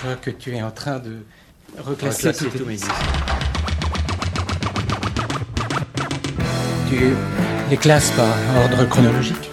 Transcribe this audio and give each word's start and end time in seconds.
Je 0.00 0.06
vois 0.06 0.16
que 0.16 0.30
tu 0.30 0.54
es 0.54 0.62
en 0.62 0.70
train 0.70 0.98
de 0.98 1.18
reclasser, 1.78 2.32
tous 2.32 2.46
tes 2.50 2.64
disques. 2.64 2.86
Tu 6.88 6.96
les 7.70 7.76
classes 7.76 8.10
par 8.12 8.34
ordre 8.62 8.84
chronologique? 8.88 9.50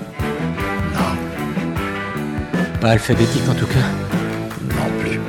Non, 0.94 1.16
Pas 2.80 2.92
alphabétique 2.92 3.44
en 3.50 3.56
tout 3.56 3.68
cas? 3.68 3.88
non 4.62 5.00
plus. 5.02 5.20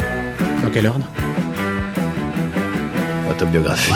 Dans 0.63 0.71
quel 0.71 0.87
ordre? 0.87 1.07
Autobiographie. 3.31 3.93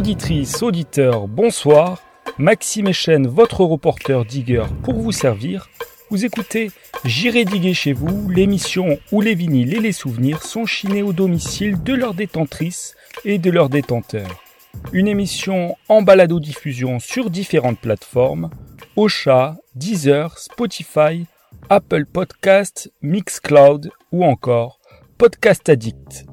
Auditrices, 0.00 0.62
auditeurs, 0.62 1.28
bonsoir. 1.28 2.02
Maxime 2.38 2.88
Echen, 2.88 3.26
votre 3.26 3.64
reporter 3.64 4.24
digger 4.24 4.64
pour 4.82 4.94
vous 4.94 5.12
servir. 5.12 5.68
Vous 6.08 6.24
écoutez 6.24 6.70
J'irai 7.04 7.44
diguer 7.44 7.74
chez 7.74 7.92
vous, 7.92 8.30
l'émission 8.30 8.98
où 9.12 9.20
les 9.20 9.34
vinyles 9.34 9.74
et 9.74 9.80
les 9.80 9.92
souvenirs 9.92 10.42
sont 10.42 10.64
chinés 10.64 11.02
au 11.02 11.12
domicile 11.12 11.82
de 11.82 11.92
leurs 11.92 12.14
détentrices 12.14 12.96
et 13.26 13.36
de 13.36 13.50
leurs 13.50 13.68
détenteurs. 13.68 14.42
Une 14.94 15.06
émission 15.06 15.76
en 15.90 16.00
balado-diffusion 16.00 16.98
sur 16.98 17.28
différentes 17.28 17.78
plateformes 17.78 18.48
Ocha, 18.96 19.58
Deezer, 19.74 20.38
Spotify, 20.38 21.26
Apple 21.68 22.06
Podcast, 22.06 22.90
Mixcloud 23.02 23.90
ou 24.12 24.24
encore 24.24 24.80
Podcast 25.18 25.68
Addict. 25.68 26.29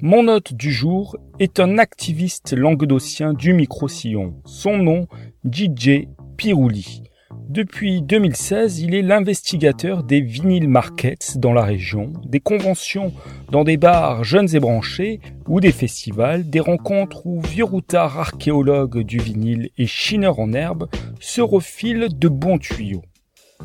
Mon 0.00 0.28
hôte 0.28 0.54
du 0.54 0.70
jour 0.70 1.16
est 1.40 1.58
un 1.58 1.76
activiste 1.76 2.52
languedocien 2.56 3.32
du 3.32 3.52
micro-sillon. 3.52 4.34
Son 4.44 4.78
nom, 4.78 5.08
DJ 5.44 6.06
Pirouli. 6.36 7.02
Depuis 7.48 8.00
2016, 8.00 8.78
il 8.78 8.94
est 8.94 9.02
l'investigateur 9.02 10.04
des 10.04 10.20
vinyl 10.20 10.68
markets 10.68 11.38
dans 11.38 11.52
la 11.52 11.64
région, 11.64 12.12
des 12.24 12.38
conventions 12.38 13.12
dans 13.50 13.64
des 13.64 13.76
bars 13.76 14.22
jeunes 14.22 14.54
et 14.54 14.60
branchés 14.60 15.18
ou 15.48 15.58
des 15.58 15.72
festivals, 15.72 16.48
des 16.48 16.60
rencontres 16.60 17.26
où 17.26 17.40
vieux 17.40 17.64
routards 17.64 18.20
archéologues 18.20 19.00
du 19.00 19.18
vinyle 19.18 19.70
et 19.78 19.86
chineurs 19.86 20.38
en 20.38 20.52
herbe 20.52 20.88
se 21.18 21.40
refilent 21.40 22.16
de 22.16 22.28
bons 22.28 22.58
tuyaux. 22.58 23.02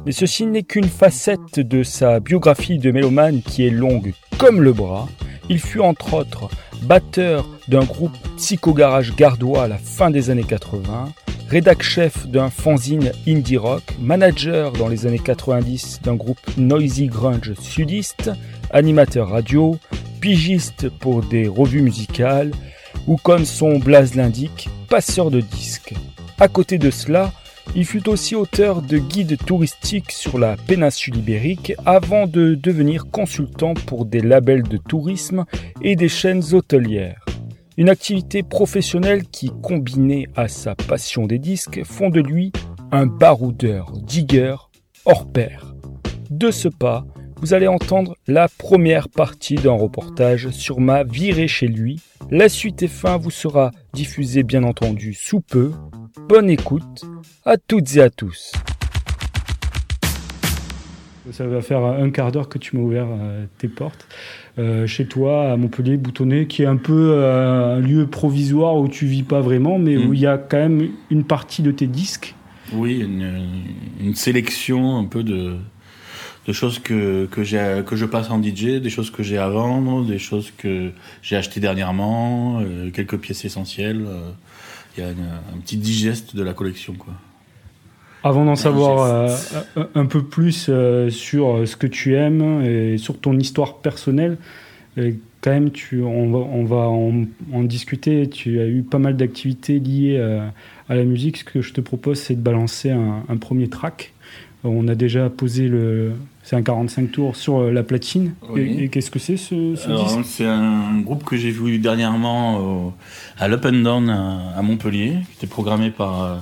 Mais 0.07 0.11
ceci 0.11 0.47
n'est 0.47 0.63
qu'une 0.63 0.85
facette 0.85 1.59
de 1.59 1.83
sa 1.83 2.19
biographie 2.19 2.79
de 2.79 2.89
mélomane 2.89 3.43
qui 3.43 3.67
est 3.67 3.69
longue 3.69 4.13
comme 4.39 4.63
le 4.63 4.73
bras. 4.73 5.07
Il 5.49 5.59
fut 5.59 5.79
entre 5.79 6.13
autres 6.13 6.49
batteur 6.83 7.47
d'un 7.67 7.83
groupe 7.83 8.15
psycho-garage 8.37 9.15
gardois 9.15 9.63
à 9.63 9.67
la 9.67 9.77
fin 9.77 10.09
des 10.09 10.29
années 10.29 10.43
80, 10.43 11.09
rédac-chef 11.49 12.27
d'un 12.27 12.49
fanzine 12.49 13.11
indie 13.27 13.57
rock, 13.57 13.83
manager 13.99 14.73
dans 14.73 14.87
les 14.87 15.05
années 15.05 15.19
90 15.19 16.01
d'un 16.03 16.15
groupe 16.15 16.39
noisy 16.57 17.07
grunge 17.07 17.53
sudiste, 17.59 18.31
animateur 18.71 19.29
radio, 19.29 19.77
pigiste 20.19 20.89
pour 20.89 21.23
des 21.23 21.47
revues 21.47 21.81
musicales, 21.81 22.51
ou 23.07 23.17
comme 23.17 23.45
son 23.45 23.79
blaze 23.79 24.15
l'indique, 24.15 24.69
passeur 24.89 25.31
de 25.31 25.41
disques. 25.41 25.93
À 26.39 26.47
côté 26.47 26.77
de 26.77 26.89
cela, 26.89 27.31
il 27.75 27.85
fut 27.85 28.07
aussi 28.07 28.35
auteur 28.35 28.81
de 28.81 28.97
guides 28.97 29.37
touristiques 29.45 30.11
sur 30.11 30.37
la 30.37 30.57
péninsule 30.57 31.17
ibérique 31.17 31.73
avant 31.85 32.27
de 32.27 32.55
devenir 32.55 33.09
consultant 33.09 33.73
pour 33.73 34.05
des 34.05 34.21
labels 34.21 34.63
de 34.63 34.77
tourisme 34.77 35.45
et 35.81 35.95
des 35.95 36.09
chaînes 36.09 36.43
hôtelières. 36.53 37.25
Une 37.77 37.89
activité 37.89 38.43
professionnelle 38.43 39.23
qui, 39.25 39.51
combinée 39.63 40.27
à 40.35 40.47
sa 40.47 40.75
passion 40.75 41.25
des 41.25 41.39
disques, 41.39 41.83
font 41.83 42.09
de 42.09 42.21
lui 42.21 42.51
un 42.91 43.07
baroudeur, 43.07 43.91
digger, 43.93 44.55
hors 45.05 45.31
pair. 45.31 45.73
De 46.29 46.51
ce 46.51 46.67
pas, 46.67 47.05
vous 47.43 47.53
allez 47.53 47.67
entendre 47.67 48.15
la 48.25 48.47
première 48.47 49.09
partie 49.09 49.55
d'un 49.55 49.73
reportage 49.73 50.49
sur 50.51 50.79
ma 50.79 51.03
virée 51.03 51.49
chez 51.49 51.67
lui. 51.67 51.99
La 52.31 52.47
suite 52.47 52.81
et 52.83 52.87
fin 52.87 53.17
vous 53.17 53.31
sera 53.31 53.71
diffusée 53.91 54.43
bien 54.43 54.63
entendu 54.63 55.13
sous 55.13 55.41
peu. 55.41 55.73
Bonne 56.29 56.49
écoute 56.49 57.03
à 57.43 57.57
toutes 57.57 57.97
et 57.97 58.01
à 58.01 58.09
tous. 58.09 58.53
Ça 61.31 61.45
va 61.45 61.61
faire 61.61 61.83
un 61.83 62.11
quart 62.11 62.31
d'heure 62.31 62.47
que 62.47 62.57
tu 62.57 62.77
m'as 62.77 62.83
ouvert 62.83 63.07
euh, 63.09 63.45
tes 63.57 63.67
portes. 63.67 64.07
Euh, 64.57 64.87
chez 64.87 65.05
toi, 65.05 65.51
à 65.51 65.57
Montpellier, 65.57 65.97
Boutonné, 65.97 66.47
qui 66.47 66.63
est 66.63 66.67
un 66.67 66.77
peu 66.77 67.11
euh, 67.11 67.75
un 67.75 67.79
lieu 67.81 68.07
provisoire 68.07 68.77
où 68.77 68.87
tu 68.87 69.05
vis 69.05 69.23
pas 69.23 69.41
vraiment, 69.41 69.77
mais 69.79 69.97
Mm. 69.97 70.07
où 70.07 70.13
il 70.13 70.19
y 70.21 70.27
a 70.27 70.37
quand 70.37 70.57
même 70.57 70.91
une 71.09 71.25
partie 71.25 71.61
de 71.61 71.71
tes 71.71 71.87
disques. 71.87 72.35
Oui, 72.71 73.01
une, 73.01 73.49
une 73.99 74.15
sélection 74.15 74.97
un 74.97 75.03
peu 75.05 75.23
de, 75.23 75.57
de 76.47 76.53
choses 76.53 76.79
que, 76.79 77.25
que, 77.27 77.43
j'ai, 77.43 77.83
que 77.85 77.95
je 77.95 78.05
passe 78.05 78.29
en 78.29 78.41
DJ, 78.41 78.81
des 78.81 78.89
choses 78.89 79.09
que 79.11 79.23
j'ai 79.23 79.37
à 79.37 79.47
vendre, 79.49 80.05
des 80.05 80.19
choses 80.19 80.51
que 80.57 80.91
j'ai 81.21 81.35
achetées 81.37 81.59
dernièrement, 81.61 82.59
euh, 82.61 82.89
quelques 82.91 83.17
pièces 83.17 83.45
essentielles. 83.45 84.03
euh, 84.07 84.29
Il 84.97 85.03
y 85.03 85.07
a 85.07 85.11
une- 85.11 85.17
un 85.55 85.57
petit 85.59 85.77
digeste 85.77 86.35
de 86.35 86.43
la 86.43 86.53
collection. 86.53 86.93
Quoi. 86.93 87.13
Avant 88.23 88.45
d'en 88.45 88.55
savoir 88.55 89.01
euh, 89.75 89.83
un, 89.95 90.05
peu 90.05 90.21
plus 90.23 90.67
euh, 90.69 91.09
sur 91.09 91.67
ce 91.67 91.75
que 91.75 91.87
tu 91.87 92.15
aimes 92.15 92.61
et 92.63 92.97
sur 92.97 93.17
ton 93.19 93.37
histoire 93.39 93.77
personnelle, 93.77 94.37
euh, 94.97 95.13
quand 95.41 95.49
même, 95.51 95.71
tu, 95.71 96.01
on 96.03 96.29
va, 96.31 96.37
on 96.37 96.63
va 96.63 96.87
en, 96.89 97.25
en 97.51 97.63
discuter. 97.63 98.29
Tu 98.29 98.59
as 98.61 98.67
eu 98.67 98.83
pas 98.83 98.99
mal 98.99 99.17
d'activités 99.17 99.79
liées 99.79 100.17
à 100.87 100.95
la 100.95 101.03
musique. 101.03 101.37
Ce 101.37 101.43
que 101.43 101.61
je 101.61 101.73
te 101.73 101.81
propose, 101.81 102.19
c'est 102.19 102.35
de 102.35 102.41
balancer 102.41 102.91
un, 102.91 103.23
un 103.27 103.37
premier 103.37 103.67
track. 103.69 104.13
On 104.63 104.87
a 104.87 104.95
déjà 104.95 105.29
posé 105.29 105.67
le. 105.67 106.13
C'est 106.45 106.55
un 106.57 106.61
45 106.61 107.11
tours 107.11 107.35
sur 107.37 107.59
euh, 107.59 107.71
la 107.71 107.83
platine. 107.83 108.33
Oui. 108.49 108.61
Et, 108.61 108.83
et 108.83 108.89
qu'est-ce 108.89 109.09
que 109.09 109.19
c'est 109.19 109.37
ce, 109.37 109.75
ce 109.75 109.87
Alors, 109.87 110.05
disque? 110.17 110.19
c'est 110.25 110.45
un 110.45 110.99
groupe 110.99 111.23
que 111.23 111.37
j'ai 111.37 111.51
vu 111.51 111.79
dernièrement 111.79 112.57
au- 112.59 112.93
à 113.39 113.47
l'Up 113.47 113.65
and 113.65 113.81
Down 113.83 114.09
à, 114.09 114.57
à 114.57 114.61
Montpellier, 114.61 115.13
qui 115.29 115.37
était 115.37 115.47
programmé 115.47 115.89
par 115.89 116.21
euh, 116.23 116.35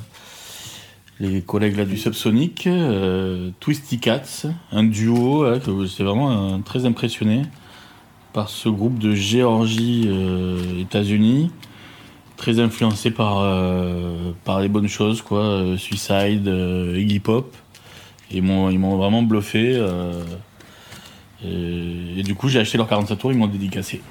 les 1.20 1.42
collègues 1.42 1.78
là, 1.78 1.86
du 1.86 1.98
Subsonic, 1.98 2.66
euh, 2.66 3.52
Twisty 3.60 4.00
Cats, 4.00 4.48
un 4.72 4.84
duo. 4.84 5.46
que 5.64 5.86
J'étais 5.86 6.04
vraiment 6.04 6.32
euh, 6.56 6.58
très 6.66 6.86
impressionné 6.86 7.44
par 8.34 8.50
ce 8.50 8.70
groupe 8.70 8.98
de 8.98 9.14
Géorgie, 9.14 10.06
euh, 10.08 10.80
États-Unis, 10.82 11.52
très 12.38 12.60
influencé 12.60 13.12
par, 13.12 13.40
euh, 13.42 14.32
par 14.46 14.62
les 14.62 14.68
bonnes 14.70 14.88
choses, 14.88 15.22
quoi, 15.22 15.44
euh, 15.44 15.78
Suicide, 15.78 16.48
euh, 16.48 16.98
Iggy 16.98 17.20
Pop. 17.20 17.54
Ils 18.34 18.42
m'ont 18.44 18.70
ils 18.70 18.80
m'ont 18.80 18.98
vraiment 18.98 19.24
bluffé. 19.24 19.74
euh, 19.76 20.24
et, 21.44 22.20
et 22.20 22.24
du 22.24 22.36
coup, 22.36 22.50
j'ai 22.50 22.60
acheté 22.60 22.78
leur 22.78 22.88
47 22.88 23.18
tours, 23.18 23.32
ils 23.32 23.38
m'ont 23.38 23.48
dédicacé. 23.48 24.02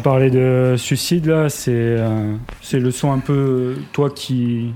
Tu 0.00 0.04
parlais 0.04 0.30
de 0.30 0.76
suicide 0.78 1.26
là, 1.26 1.50
c'est 1.50 1.72
euh, 1.74 2.34
c'est 2.62 2.80
le 2.80 2.90
son 2.90 3.12
un 3.12 3.18
peu 3.18 3.76
toi 3.92 4.08
qui 4.08 4.72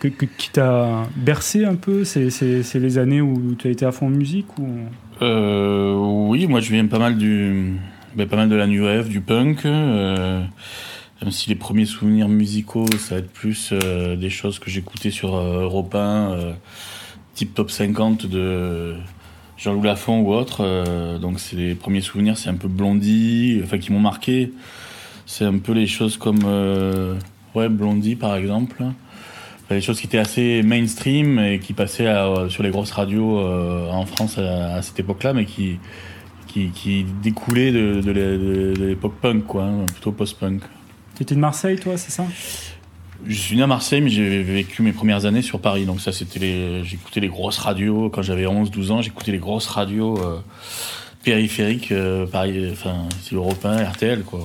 qui 0.00 0.50
t'a 0.50 1.04
bercé 1.16 1.64
un 1.64 1.76
peu. 1.76 2.04
C'est 2.04 2.28
les 2.74 2.98
années 2.98 3.22
où 3.22 3.54
tu 3.54 3.68
as 3.68 3.70
été 3.70 3.86
à 3.86 3.92
fond 3.92 4.08
en 4.08 4.10
musique 4.10 4.58
ou? 4.58 4.68
Euh, 5.22 5.94
oui, 5.96 6.46
moi 6.46 6.60
je 6.60 6.70
viens 6.70 6.86
pas 6.86 6.98
mal 6.98 7.16
du, 7.16 7.78
ben, 8.14 8.28
pas 8.28 8.36
mal 8.36 8.50
de 8.50 8.54
la 8.54 8.66
new 8.66 8.84
wave, 8.84 9.08
du 9.08 9.22
punk. 9.22 9.64
euh, 9.64 10.42
même 11.22 11.30
si 11.30 11.48
les 11.48 11.54
premiers 11.54 11.86
souvenirs 11.86 12.28
musicaux, 12.28 12.86
ça 12.98 13.14
va 13.14 13.20
être 13.20 13.32
plus 13.32 13.72
des 13.72 14.28
choses 14.28 14.58
que 14.58 14.68
j'écoutais 14.68 15.10
sur 15.10 15.34
Europe 15.36 15.94
1, 15.94 15.98
euh, 15.98 16.52
type 17.34 17.54
top 17.54 17.70
50 17.70 18.26
de 18.26 18.94
Jean-Loup 19.64 19.82
Lafont 19.82 20.20
ou 20.20 20.32
autre. 20.34 20.58
euh, 20.60 21.18
donc 21.18 21.40
c'est 21.40 21.56
les 21.56 21.74
premiers 21.74 22.02
souvenirs, 22.02 22.36
c'est 22.36 22.50
un 22.50 22.54
peu 22.54 22.68
Blondie, 22.68 23.60
enfin 23.64 23.78
qui 23.78 23.92
m'ont 23.92 24.00
marqué. 24.00 24.52
C'est 25.24 25.46
un 25.46 25.56
peu 25.56 25.72
les 25.72 25.86
choses 25.86 26.18
comme 26.18 26.40
euh, 26.44 27.14
ouais 27.54 27.70
Blondie 27.70 28.14
par 28.14 28.36
exemple. 28.36 28.84
Des 29.70 29.80
choses 29.80 29.98
qui 29.98 30.06
étaient 30.06 30.18
assez 30.18 30.62
mainstream 30.62 31.38
et 31.38 31.58
qui 31.58 31.72
passaient 31.72 32.06
à- 32.06 32.48
sur 32.50 32.62
les 32.62 32.68
grosses 32.68 32.90
radios 32.92 33.38
euh, 33.38 33.88
en 33.90 34.04
France 34.04 34.36
à, 34.36 34.82
cette 34.82 35.00
époque-là, 35.00 35.32
mais 35.32 35.46
qui, 35.46 35.78
qui, 36.46 37.06
découlaient 37.22 37.72
de, 37.72 38.02
de 38.02 38.10
l'é- 38.12 38.38
de- 38.38 38.74
de 38.78 38.84
l'époque 38.84 39.14
punk, 39.22 39.46
quoi, 39.46 39.64
hein, 39.64 39.86
plutôt 39.90 40.12
post-punk. 40.12 40.60
T'étais 41.14 41.34
de 41.34 41.40
Marseille 41.40 41.78
toi, 41.78 41.96
c'est 41.96 42.10
ça? 42.12 42.26
Je 43.26 43.34
suis 43.34 43.56
né 43.56 43.62
à 43.62 43.66
Marseille, 43.66 44.00
mais 44.00 44.10
j'ai 44.10 44.42
vécu 44.42 44.82
mes 44.82 44.92
premières 44.92 45.24
années 45.24 45.42
sur 45.42 45.60
Paris. 45.60 45.84
Donc 45.86 46.00
ça, 46.00 46.12
c'était 46.12 46.38
les, 46.38 46.84
j'écoutais 46.84 47.20
les 47.20 47.28
grosses 47.28 47.58
radios. 47.58 48.10
Quand 48.10 48.22
j'avais 48.22 48.44
11-12 48.44 48.90
ans, 48.90 49.02
j'écoutais 49.02 49.32
les 49.32 49.38
grosses 49.38 49.66
radios 49.66 50.18
euh, 50.18 50.40
périphériques, 51.24 51.90
euh, 51.90 52.26
Paris, 52.26 52.68
enfin, 52.70 53.08
c'est 53.22 53.34
Europe 53.34 53.64
1, 53.64 53.84
RTL, 53.84 54.22
quoi. 54.22 54.40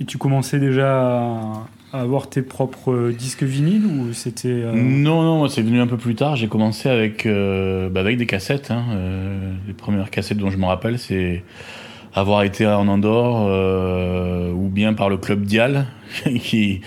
Et 0.00 0.04
tu 0.04 0.16
commençais 0.16 0.58
déjà 0.58 1.02
à, 1.02 1.66
avoir 1.92 2.30
tes 2.30 2.40
propres 2.40 3.10
disques 3.10 3.42
vinyles 3.42 3.84
ou 3.84 4.12
c'était 4.14 4.48
euh, 4.48 4.72
Non, 4.72 5.22
non, 5.22 5.38
moi, 5.38 5.48
c'est 5.50 5.60
venu 5.60 5.80
un 5.80 5.86
peu 5.86 5.98
plus 5.98 6.14
tard. 6.14 6.36
J'ai 6.36 6.48
commencé 6.48 6.88
avec, 6.88 7.26
euh, 7.26 7.90
bah, 7.90 8.00
avec 8.00 8.16
des 8.16 8.26
cassettes. 8.26 8.70
Hein. 8.70 8.84
Les 9.66 9.74
premières 9.74 10.10
cassettes 10.10 10.38
dont 10.38 10.50
je 10.50 10.56
me 10.56 10.64
rappelle, 10.64 10.98
c'est 10.98 11.44
avoir 12.14 12.42
été 12.44 12.66
en 12.66 12.88
Andorre 12.88 14.54
ou 14.54 14.68
bien 14.68 14.94
par 14.94 15.10
le 15.10 15.18
club 15.18 15.42
Dial, 15.42 15.86
qui, 16.40 16.80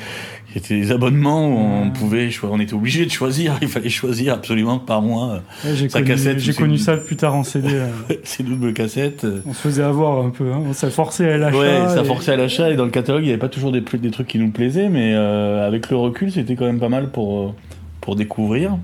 qui 0.53 0.59
était 0.59 0.79
des 0.79 0.91
abonnements 0.91 1.47
où 1.47 1.57
on 1.57 1.83
Ouais. 1.85 1.89
pouvait, 1.93 2.29
on 2.43 2.59
était 2.59 2.75
obligé 2.75 3.05
de 3.05 3.11
choisir. 3.11 3.55
Il 3.61 3.67
fallait 3.67 3.89
choisir 3.89 4.35
absolument 4.35 4.77
par 4.79 5.01
mois 5.01 5.41
ouais, 5.65 5.71
j'ai 5.75 5.89
sa 5.89 5.99
connu, 5.99 6.11
cassette, 6.11 6.39
j'ai 6.39 6.53
connu 6.53 6.77
ça 6.77 6.95
plus 6.95 7.15
tard 7.15 7.35
en 7.35 7.43
CD. 7.43 7.69
euh. 7.71 7.87
ces 8.23 8.43
doubles 8.43 8.71
cassettes. 8.73 9.25
on 9.45 9.53
se 9.53 9.59
faisait 9.59 9.81
avoir 9.83 10.23
un 10.23 10.29
peu, 10.29 10.51
hein. 10.53 10.61
ça 10.73 10.89
forçait 10.91 11.31
à 11.31 11.37
l'achat. 11.37 11.57
Ouais, 11.57 11.87
ça 11.89 12.01
et- 12.01 12.05
forçait 12.05 12.31
à 12.33 12.37
l'achat 12.37 12.69
et 12.69 12.75
dans 12.75 12.85
le 12.85 12.91
catalogue, 12.91 13.23
il 13.23 13.25
n'y 13.25 13.31
avait 13.31 13.39
pas 13.39 13.49
toujours 13.49 13.71
des, 13.71 13.81
des 13.81 14.11
trucs 14.11 14.27
qui 14.27 14.37
nous 14.37 14.51
plaisaient, 14.51 14.89
mais 14.89 15.13
euh, 15.15 15.67
avec 15.67 15.89
le 15.89 15.97
recul, 15.97 16.31
c'était 16.31 16.55
quand 16.55 16.65
même 16.65 16.79
pas 16.79 16.89
mal 16.89 17.09
pour, 17.09 17.39
euh, 17.41 17.51
pour 17.99 18.15
découvrir. 18.15 18.77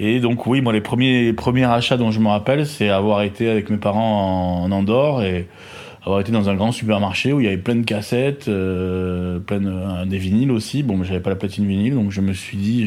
Et 0.00 0.20
donc 0.20 0.46
oui, 0.46 0.60
moi 0.60 0.72
les 0.72 0.80
premiers, 0.80 1.24
les 1.24 1.32
premiers 1.32 1.64
achats 1.64 1.96
dont 1.96 2.12
je 2.12 2.20
me 2.20 2.28
rappelle, 2.28 2.66
c'est 2.66 2.88
avoir 2.88 3.22
été 3.22 3.50
avec 3.50 3.68
mes 3.68 3.78
parents 3.78 4.60
en, 4.62 4.64
en 4.66 4.70
Andorre 4.70 5.24
et 5.24 5.48
avoir 6.08 6.20
été 6.20 6.32
dans 6.32 6.48
un 6.48 6.54
grand 6.54 6.72
supermarché 6.72 7.32
où 7.32 7.40
il 7.40 7.44
y 7.44 7.46
avait 7.48 7.58
plein 7.58 7.76
de 7.76 7.84
cassettes, 7.84 8.48
euh, 8.48 9.38
plein 9.38 9.64
euh, 9.64 10.04
des 10.06 10.18
vinyles 10.18 10.50
aussi. 10.50 10.82
Bon, 10.82 11.02
j'avais 11.04 11.20
pas 11.20 11.30
la 11.30 11.36
platine 11.36 11.66
vinyle, 11.66 11.94
donc 11.94 12.10
je 12.10 12.20
me 12.20 12.32
suis 12.32 12.56
dit, 12.56 12.86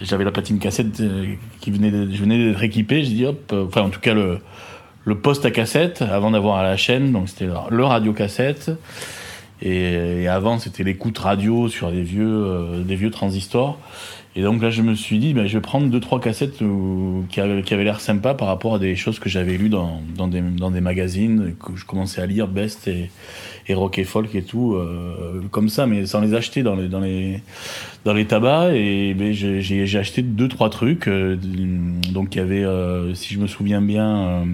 j'avais 0.00 0.24
la 0.24 0.30
platine 0.32 0.58
cassette 0.58 1.00
euh, 1.00 1.34
qui 1.60 1.70
venait, 1.70 1.90
de- 1.90 2.04
d'être 2.04 2.62
équipé. 2.62 3.02
Je 3.02 3.08
dis 3.10 3.24
hop, 3.24 3.54
enfin 3.66 3.82
en 3.82 3.88
tout 3.90 4.00
cas 4.00 4.14
le 4.14 5.14
poste 5.18 5.44
à 5.46 5.50
cassette 5.50 6.02
avant 6.02 6.30
d'avoir 6.30 6.62
la 6.62 6.76
chaîne, 6.76 7.12
donc 7.12 7.28
c'était 7.28 7.48
le- 7.70 7.84
radio 7.84 8.12
cassette. 8.12 8.70
Et, 9.62 10.22
et 10.22 10.28
avant, 10.28 10.58
c'était 10.58 10.84
l'écoute 10.84 11.16
radio 11.16 11.68
sur 11.68 11.90
des 11.90 12.02
vieux, 12.02 12.82
des 12.84 12.96
vieux 12.96 13.10
transistors. 13.10 13.78
Et 14.38 14.42
donc 14.42 14.60
là, 14.60 14.68
je 14.68 14.82
me 14.82 14.94
suis 14.94 15.18
dit, 15.18 15.32
ben, 15.32 15.46
je 15.46 15.56
vais 15.56 15.62
prendre 15.62 15.88
deux 15.88 15.98
trois 15.98 16.20
cassettes 16.20 16.60
où- 16.60 17.24
qui 17.30 17.40
avaient, 17.40 17.64
avaient 17.72 17.84
l'air 17.84 18.00
sympa 18.00 18.34
par 18.34 18.48
rapport 18.48 18.74
à 18.74 18.78
des 18.78 18.94
choses 18.94 19.18
que 19.18 19.30
j'avais 19.30 19.56
lues 19.56 19.70
dans, 19.70 20.02
dans, 20.14 20.28
des, 20.28 20.42
dans 20.42 20.70
des 20.70 20.82
magazines 20.82 21.54
que 21.58 21.74
je 21.74 21.86
commençais 21.86 22.20
à 22.20 22.26
lire, 22.26 22.46
Best 22.46 22.86
et, 22.86 23.10
et 23.66 23.72
Rock 23.74 23.98
et 23.98 24.04
Folk 24.04 24.34
et 24.34 24.42
tout, 24.42 24.74
euh, 24.74 25.40
comme 25.50 25.70
ça, 25.70 25.86
mais 25.86 26.04
sans 26.04 26.20
les 26.20 26.34
acheter 26.34 26.62
dans 26.62 26.76
les, 26.76 26.88
dans 26.88 27.00
les, 27.00 27.40
dans 28.04 28.12
les 28.12 28.26
tabacs. 28.26 28.74
Et 28.74 29.14
ben, 29.14 29.32
j'ai 29.32 29.98
acheté 29.98 30.20
deux 30.20 30.48
trois 30.48 30.68
trucs. 30.68 31.08
euh, 31.08 31.36
donc 32.12 32.34
il 32.34 32.38
y 32.38 32.42
avait, 32.42 32.64
euh, 32.64 33.14
si 33.14 33.32
je 33.32 33.40
me 33.40 33.46
souviens 33.46 33.80
bien. 33.80 34.44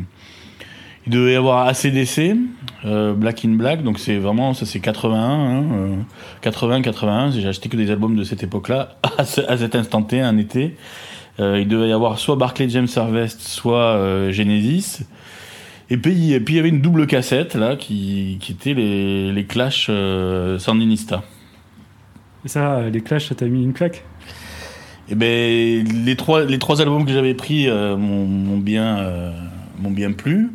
Euh, 1.02 1.06
il 1.06 1.12
devait 1.12 1.32
y 1.32 1.36
avoir 1.36 1.66
ACDC, 1.66 2.36
euh, 2.84 3.12
Black 3.14 3.44
in 3.44 3.50
Black, 3.50 3.82
donc 3.82 3.98
c'est 3.98 4.16
vraiment, 4.18 4.54
ça 4.54 4.66
c'est 4.66 4.80
81, 4.80 5.18
hein, 5.18 5.64
euh, 5.72 5.94
80, 6.42 6.82
81, 6.82 7.30
j'ai 7.32 7.48
acheté 7.48 7.68
que 7.68 7.76
des 7.76 7.90
albums 7.90 8.16
de 8.16 8.24
cette 8.24 8.42
époque-là, 8.42 8.96
à, 9.18 9.24
ce- 9.24 9.40
à 9.42 9.56
cet 9.56 9.74
instant 9.74 10.02
T, 10.02 10.20
un 10.20 10.38
été. 10.38 10.76
Euh, 11.40 11.58
il 11.60 11.66
devait 11.68 11.88
y 11.88 11.92
avoir 11.92 12.18
soit 12.18 12.36
Barclay 12.36 12.68
James 12.68 12.88
Harvest, 12.94 13.40
soit 13.40 13.96
euh, 13.96 14.30
Genesis. 14.32 15.00
Et 15.90 15.96
puis, 15.96 16.32
et 16.32 16.40
puis 16.40 16.54
il 16.54 16.56
y 16.56 16.60
avait 16.60 16.68
une 16.68 16.80
double 16.82 17.06
cassette, 17.06 17.54
là, 17.54 17.76
qui, 17.76 18.38
qui 18.40 18.52
était 18.52 18.74
les, 18.74 19.32
les 19.32 19.44
Clash 19.44 19.86
euh, 19.90 20.58
Sandinista. 20.58 21.22
Et 22.44 22.48
ça, 22.48 22.74
euh, 22.74 22.90
les 22.90 23.00
Clash, 23.00 23.28
ça 23.28 23.34
t'a 23.34 23.46
mis 23.46 23.62
une 23.62 23.72
claque? 23.72 24.04
Et 25.08 25.14
ben 25.14 25.84
les 26.04 26.16
trois 26.16 26.44
les 26.44 26.58
trois 26.58 26.80
albums 26.80 27.04
que 27.04 27.12
j'avais 27.12 27.34
pris 27.34 27.68
euh, 27.68 27.96
m'ont 27.96 28.24
m'ont 28.24 28.58
bien 28.58 28.98
euh, 28.98 29.32
m'ont 29.82 29.90
bien 29.90 30.12
plu 30.12 30.50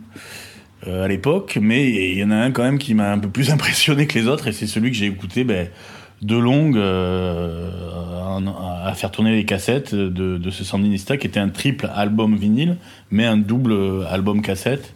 euh, 0.88 1.06
à 1.06 1.08
l'époque, 1.08 1.58
mais 1.62 1.90
il 1.90 2.18
y 2.18 2.24
en 2.24 2.32
a 2.32 2.36
un 2.36 2.52
quand 2.52 2.64
même 2.64 2.78
qui 2.78 2.94
m'a 2.94 3.12
un 3.12 3.20
peu 3.20 3.30
plus 3.30 3.50
impressionné 3.52 4.08
que 4.08 4.18
les 4.18 4.28
autres 4.28 4.48
et 4.48 4.52
c'est 4.52 4.68
celui 4.68 4.92
que 4.92 4.98
j'ai 4.98 5.06
écouté 5.06 5.44
ben, 5.44 5.68
de 6.22 6.36
longue 6.36 6.78
euh, 6.78 7.70
à 8.84 8.94
faire 8.94 9.12
tourner 9.12 9.32
les 9.32 9.46
cassettes 9.46 9.94
de, 9.94 10.50
ce 10.50 10.64
Sandinista 10.64 11.18
qui 11.18 11.28
était 11.28 11.40
un 11.40 11.50
triple 11.50 11.90
album 11.94 12.36
vinyle 12.36 12.78
mais 13.12 13.26
un 13.26 13.38
double 13.38 14.06
album 14.10 14.42
cassette. 14.42 14.94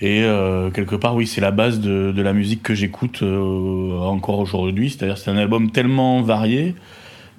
Et 0.00 0.24
euh, 0.24 0.70
quelque 0.70 0.96
part, 0.96 1.14
oui, 1.14 1.28
c'est 1.28 1.40
la 1.40 1.52
base 1.52 1.78
de, 1.78 2.12
la 2.20 2.32
musique 2.32 2.64
que 2.64 2.74
j'écoute 2.74 3.22
encore 3.22 4.40
aujourd'hui. 4.40 4.90
C'est-à-dire, 4.90 5.16
c'est 5.16 5.30
un 5.30 5.36
album 5.36 5.70
tellement 5.70 6.22
varié, 6.22 6.74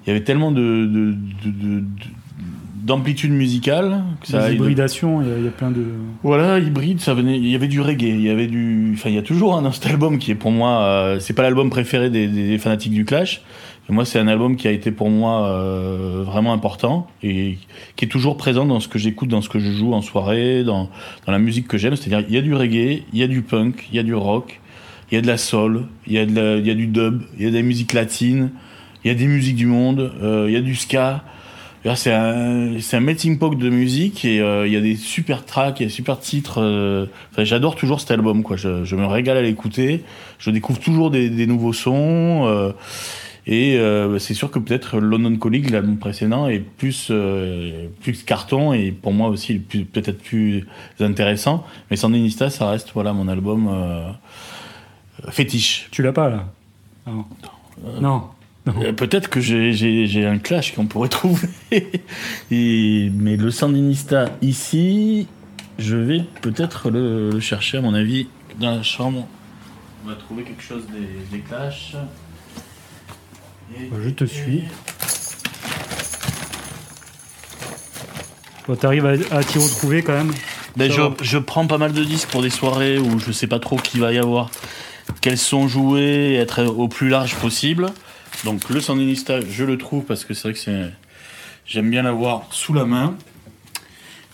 il 0.04 0.08
y 0.08 0.10
avait 0.10 0.24
tellement 0.24 0.50
de- 0.50 1.14
d'amplitude 2.84 3.32
musicale 3.32 4.02
que 4.20 4.26
ça 4.28 4.48
Les 4.48 4.54
hybridations, 4.56 5.22
il 5.22 5.28
y, 5.28 5.32
a- 5.32 5.38
il 5.38 5.44
y 5.44 5.48
a 5.48 5.50
plein 5.50 5.70
de. 5.70 5.84
voilà 6.22 6.58
hybride 6.58 7.00
ça 7.00 7.14
venait 7.14 7.36
il 7.38 7.48
y 7.48 7.54
avait 7.54 7.68
du 7.68 7.80
reggae 7.80 8.02
il 8.08 8.20
y 8.20 8.28
avait 8.30 8.46
du 8.46 8.92
enfin 8.94 9.08
il 9.08 9.14
y 9.14 9.18
a 9.18 9.22
toujours 9.22 9.56
un 9.56 9.62
dans 9.62 9.72
cet 9.72 9.86
album 9.86 10.18
qui 10.18 10.30
est 10.30 10.34
pour 10.34 10.50
moi 10.50 10.82
euh, 10.82 11.18
c'est 11.20 11.32
pas 11.34 11.42
l'album 11.42 11.70
préféré 11.70 12.10
des, 12.10 12.26
des 12.28 12.58
fanatiques 12.58 12.92
du 12.92 13.04
Clash 13.04 13.42
et 13.88 13.92
moi 13.92 14.04
c'est 14.04 14.18
un 14.18 14.28
album 14.28 14.56
qui 14.56 14.68
a 14.68 14.70
été 14.70 14.90
pour 14.90 15.08
moi 15.10 15.46
euh, 15.48 16.22
vraiment 16.26 16.52
important 16.52 17.06
et 17.22 17.58
qui 17.96 18.04
est 18.04 18.08
toujours 18.08 18.36
présent 18.36 18.66
dans 18.66 18.80
ce 18.80 18.88
que 18.88 18.98
j'écoute 18.98 19.28
dans 19.28 19.40
ce 19.42 19.48
que 19.48 19.58
je 19.58 19.70
joue 19.70 19.92
en 19.94 20.02
soirée 20.02 20.62
dans 20.64 20.90
dans 21.26 21.32
la 21.32 21.38
musique 21.38 21.68
que 21.68 21.78
j'aime 21.78 21.96
c'est-à-dire 21.96 22.26
il 22.28 22.34
y 22.34 22.38
a 22.38 22.42
du 22.42 22.54
reggae 22.54 23.02
il 23.12 23.18
y 23.18 23.22
a 23.22 23.26
du 23.28 23.42
punk 23.42 23.86
il 23.90 23.96
y 23.96 23.98
a 23.98 24.02
du 24.02 24.14
rock 24.14 24.60
il 25.10 25.14
y 25.14 25.18
a 25.18 25.20
de 25.22 25.26
la 25.26 25.36
soul 25.38 25.84
il 26.06 26.12
y 26.14 26.18
a 26.18 26.26
de 26.26 26.34
la- 26.34 26.56
il 26.58 26.66
y 26.66 26.70
a 26.70 26.74
du 26.74 26.86
dub 26.86 27.22
il 27.38 27.44
y 27.44 27.46
a 27.46 27.50
de 27.50 27.56
la 27.56 27.62
musique 27.62 27.92
latine 27.94 28.50
il 29.04 29.08
y 29.08 29.10
a 29.10 29.14
des 29.14 29.26
musiques 29.26 29.56
du 29.56 29.66
monde 29.66 30.12
euh, 30.22 30.46
il 30.48 30.52
y 30.54 30.56
a 30.56 30.60
du 30.62 30.74
ska 30.74 31.24
C'est 31.96 32.14
un, 32.14 32.80
c'est 32.80 32.96
un 32.96 33.00
melting 33.00 33.38
pot 33.38 33.54
de 33.54 33.68
musique 33.68 34.24
et 34.24 34.40
euh, 34.40 34.66
il 34.66 34.72
y 34.72 34.76
a 34.76 34.80
des 34.80 34.96
super 34.96 35.44
tracks, 35.44 35.80
il 35.80 35.82
y 35.82 35.86
a 35.86 35.88
des 35.88 35.94
super 35.94 36.18
titres. 36.18 36.58
euh, 36.62 37.06
enfin, 37.30 37.44
j'adore 37.44 37.76
toujours 37.76 38.00
cet 38.00 38.10
album, 38.10 38.42
quoi. 38.42 38.56
Je, 38.56 38.84
je 38.84 38.96
me 38.96 39.04
régale 39.04 39.36
à 39.36 39.42
l'écouter. 39.42 40.02
Je 40.38 40.50
découvre 40.50 40.80
toujours 40.80 41.10
des, 41.10 41.28
des 41.28 41.46
nouveaux 41.46 41.74
sons. 41.74 42.46
euh, 42.46 42.72
et 43.46 43.76
euh, 43.76 44.18
c'est 44.18 44.32
sûr 44.32 44.50
que 44.50 44.58
peut-être 44.58 44.98
London 44.98 45.36
Calling, 45.36 45.70
l'album 45.70 45.98
précédent, 45.98 46.48
est 46.48 46.60
plus 46.60 47.12
plus 48.00 48.22
carton 48.22 48.72
et 48.72 48.90
pour 48.90 49.12
moi 49.12 49.28
aussi 49.28 49.58
peut-être 49.58 50.22
plus 50.22 50.66
intéressant. 51.00 51.66
Mais 51.90 51.98
Sandinista, 51.98 52.48
ça 52.48 52.70
reste 52.70 52.92
voilà 52.94 53.12
mon 53.12 53.28
album 53.28 53.68
fétiche. 55.28 55.88
Tu 55.90 56.02
l'as 56.02 56.14
pas 56.14 56.30
là? 56.30 56.46
Non. 57.06 57.26
Non. 58.00 58.22
Euh, 58.66 58.92
Peut-être 58.92 59.28
que 59.28 59.40
j'ai- 59.40 60.26
un 60.26 60.38
clash 60.38 60.74
qu'on 60.74 60.86
pourrait 60.86 61.08
trouver. 61.20 61.48
Et, 62.50 63.10
mais 63.14 63.36
le 63.36 63.50
Sandinista 63.50 64.30
ici, 64.42 65.26
je 65.78 65.96
vais 65.96 66.22
peut-être 66.40 66.90
le, 66.90 67.30
le 67.30 67.40
chercher 67.40 67.78
à 67.78 67.80
mon 67.82 67.94
avis 67.94 68.26
dans 68.58 68.70
la 68.76 68.82
chambre. 68.82 69.26
On 70.04 70.08
va 70.08 70.14
trouver 70.14 70.44
quelque 70.44 70.62
chose 70.62 70.84
des, 70.86 71.36
des 71.36 71.42
clashs. 71.42 71.94
Et- 73.76 73.90
Je 74.02 74.10
te 74.10 74.24
suis. 74.24 74.62
Bon, 78.66 78.76
T'arrives 78.76 79.04
à, 79.06 79.10
à 79.36 79.44
t'y 79.44 79.58
retrouver 79.58 80.02
quand 80.02 80.14
même 80.14 80.32
Ben, 80.76 80.90
je, 81.22 81.38
prends 81.38 81.66
pas 81.66 81.76
mal 81.78 81.92
de 81.92 82.02
disques 82.02 82.28
pour 82.30 82.40
des 82.42 82.48
soirées 82.50 82.98
où 82.98 83.18
je 83.18 83.30
sais 83.30 83.46
pas 83.46 83.58
trop 83.58 83.76
qui 83.76 83.98
va 83.98 84.12
y 84.12 84.18
avoir, 84.18 84.50
quels 85.20 85.36
sont 85.38 85.68
joués, 85.68 86.32
et 86.32 86.34
être 86.36 86.64
au 86.64 86.88
plus 86.88 87.10
large 87.10 87.34
possible. 87.36 87.86
Donc 88.42 88.68
le 88.68 88.80
Sandinista, 88.80 89.40
je 89.40 89.64
le 89.64 89.78
trouve 89.78 90.04
parce 90.04 90.24
que 90.24 90.34
c'est 90.34 90.48
vrai 90.48 90.52
que 90.52 90.58
c'est, 90.58 90.90
j'aime 91.66 91.90
bien 91.90 92.02
l'avoir 92.02 92.46
sous 92.50 92.74
la 92.74 92.84
main. 92.84 93.16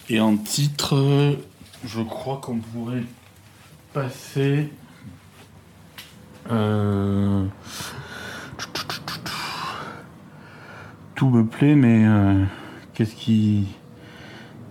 Et 0.09 0.21
en 0.21 0.37
titre, 0.37 1.37
je 1.85 2.01
crois 2.03 2.41
qu'on 2.43 2.59
pourrait 2.59 3.05
passer. 3.93 4.69
Euh, 6.51 7.47
Tout 11.21 11.29
me 11.29 11.45
plaît, 11.45 11.75
mais 11.75 12.07
euh, 12.07 12.45
qu'est-ce 12.95 13.15
qui. 13.15 13.67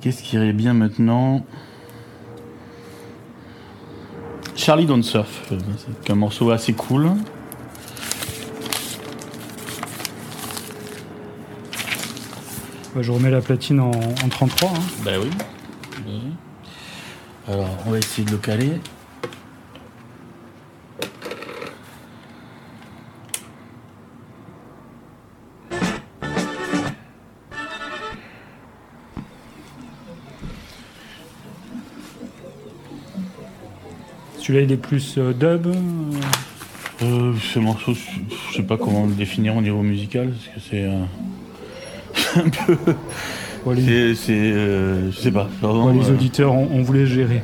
Qu'est-ce 0.02 0.24
qui 0.24 0.36
irait 0.36 0.52
bien 0.52 0.74
maintenant? 0.74 1.46
Charlie 4.56 4.88
Don't 4.88 5.04
Surf, 5.04 5.44
euh, 5.52 5.60
c'est 5.78 6.10
un 6.12 6.16
morceau 6.16 6.50
assez 6.50 6.74
cool. 6.74 7.12
Bah, 13.00 13.03
je 13.03 13.13
remets 13.13 13.32
la 13.32 13.39
platine 13.39 13.79
en, 13.79 13.91
en 13.91 14.27
33. 14.29 14.68
hein. 14.68 14.74
Bah 15.06 15.12
oui. 15.22 15.29
Oui. 16.06 16.20
Alors, 17.48 17.70
on 17.88 17.91
va 17.91 17.98
essayer 17.98 18.25
de 18.25 18.32
le 18.32 18.38
caler. 18.39 18.72
Celui-là, 34.39 34.62
il 34.63 34.72
est 34.72 34.77
plus 34.77 35.15
euh, 35.18 35.34
dub. 35.34 35.68
euh, 35.68 35.74
Euh, 37.01 37.34
ce 37.53 37.60
morceau, 37.60 37.94
je 37.94 38.56
sais 38.58 38.63
pas 38.63 38.75
comment 38.77 39.06
le 39.06 39.13
définir 39.13 39.56
au 39.56 39.62
niveau 39.62 39.82
musical, 39.82 40.32
parce 40.32 40.46
que 40.56 40.60
c'est 40.70 40.84
euh, 40.84 41.00
un 42.36 42.50
peu. 42.50 42.78
les, 43.76 44.16
C'est. 44.16 44.32
euh, 44.34 45.12
je 45.12 45.18
sais 45.18 45.32
pas. 45.32 45.48
Bon, 45.62 45.90
les 45.92 46.10
euh, 46.10 46.14
auditeurs, 46.14 46.54
on, 46.54 46.68
on 46.72 46.82
voulait 46.82 47.06
gérer. 47.06 47.44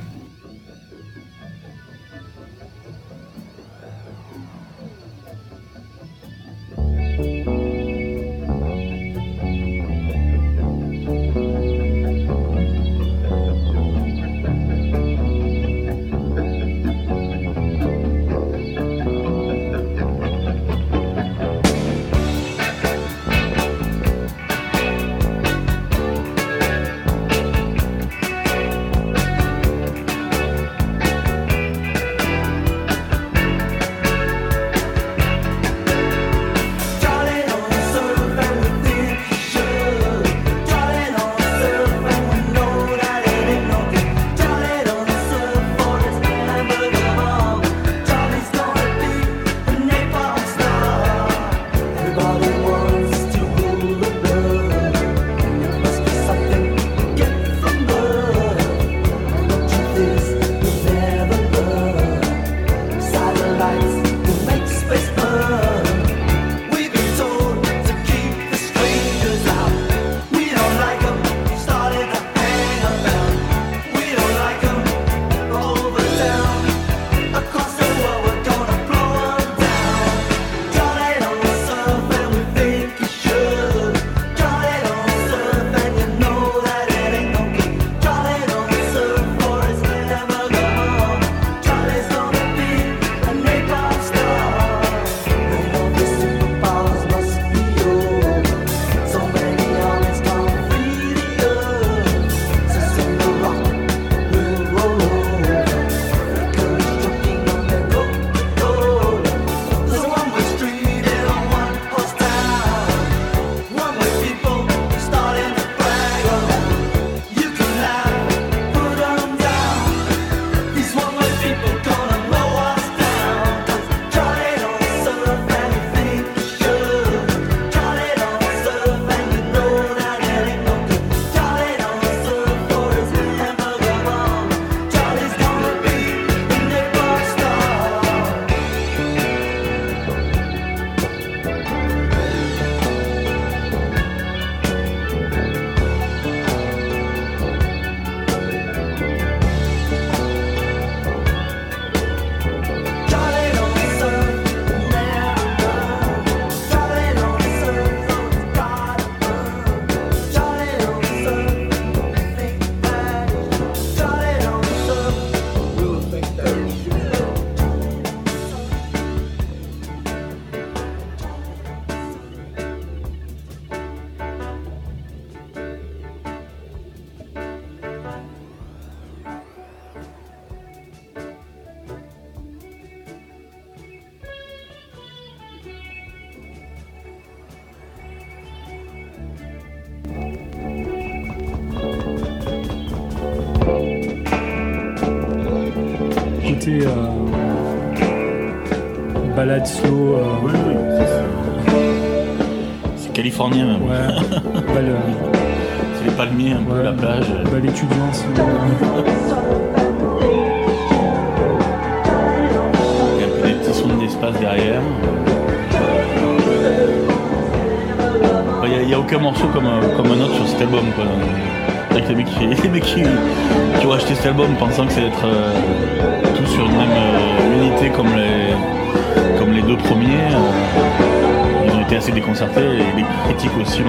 Aussi 233.65 233.81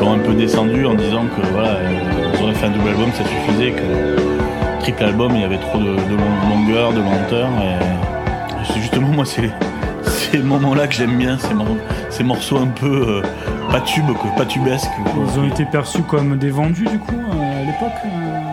l'ont 0.00 0.12
un 0.12 0.18
peu 0.18 0.34
descendu 0.34 0.86
en 0.86 0.94
disant 0.94 1.24
que 1.36 1.46
voilà, 1.52 1.68
euh, 1.70 2.00
ils 2.34 2.42
auraient 2.42 2.54
fait 2.54 2.66
un 2.66 2.70
double 2.70 2.88
album, 2.88 3.10
ça 3.12 3.24
suffisait, 3.24 3.72
que 3.72 4.16
triple 4.80 5.04
album, 5.04 5.32
il 5.34 5.40
y 5.40 5.44
avait 5.44 5.58
trop 5.58 5.78
de, 5.78 5.84
de 5.84 5.90
long- 6.16 6.48
longueur, 6.56 6.92
de 6.92 7.00
lenteur. 7.00 7.48
Et 7.62 8.64
c'est 8.72 8.80
justement 8.80 9.08
moi, 9.08 9.24
c'est 9.24 9.50
ces 10.02 10.38
moments-là 10.38 10.86
que 10.86 10.94
j'aime 10.94 11.16
bien, 11.16 11.38
ces, 11.38 11.54
mor- 11.54 11.76
ces 12.10 12.24
morceaux 12.24 12.58
un 12.58 12.66
peu 12.68 13.22
euh, 13.22 13.22
pas 13.70 13.80
quoi, 13.80 14.30
pas 14.36 14.46
tubesques. 14.46 14.90
quoi. 15.02 15.22
Ils 15.34 15.38
ont 15.40 15.46
été 15.46 15.64
perçus 15.64 16.02
comme 16.02 16.38
des 16.38 16.50
vendus 16.50 16.84
du 16.86 16.98
coup 16.98 17.14
euh, 17.14 17.62
à 17.62 17.64
l'époque 17.64 17.92
euh 18.06 18.44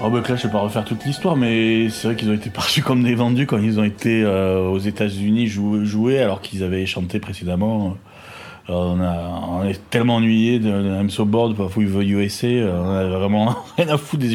Oh 0.00 0.10
bah 0.10 0.20
que 0.20 0.30
là 0.30 0.36
je 0.36 0.44
vais 0.46 0.52
pas 0.52 0.60
refaire 0.60 0.84
toute 0.84 1.04
l'histoire 1.04 1.34
mais 1.34 1.88
c'est 1.90 2.06
vrai 2.06 2.16
qu'ils 2.16 2.30
ont 2.30 2.34
été 2.34 2.50
perçus 2.50 2.82
comme 2.82 3.02
des 3.02 3.16
vendus 3.16 3.46
quand 3.46 3.58
ils 3.58 3.80
ont 3.80 3.84
été 3.84 4.22
euh, 4.22 4.60
aux 4.68 4.78
États-Unis 4.78 5.48
jou- 5.48 5.84
jouer 5.84 6.20
alors 6.22 6.40
qu'ils 6.40 6.62
avaient 6.62 6.86
chanté 6.86 7.18
précédemment. 7.18 7.94
Alors, 8.68 8.94
on, 8.96 9.00
a, 9.00 9.14
on 9.60 9.64
est 9.64 9.80
tellement 9.90 10.16
ennuyé 10.16 10.58
de, 10.58 10.70
de 10.70 11.00
I'm 11.00 11.10
So 11.10 11.24
Bored 11.24 11.54
pour 11.54 11.70
We 11.76 11.86
The 11.90 12.08
USA, 12.08 12.46
euh, 12.46 12.82
on 12.82 12.90
a 12.90 13.18
vraiment 13.18 13.56
rien 13.76 13.88
à 13.88 13.98
foutre 13.98 14.22
des 14.22 14.34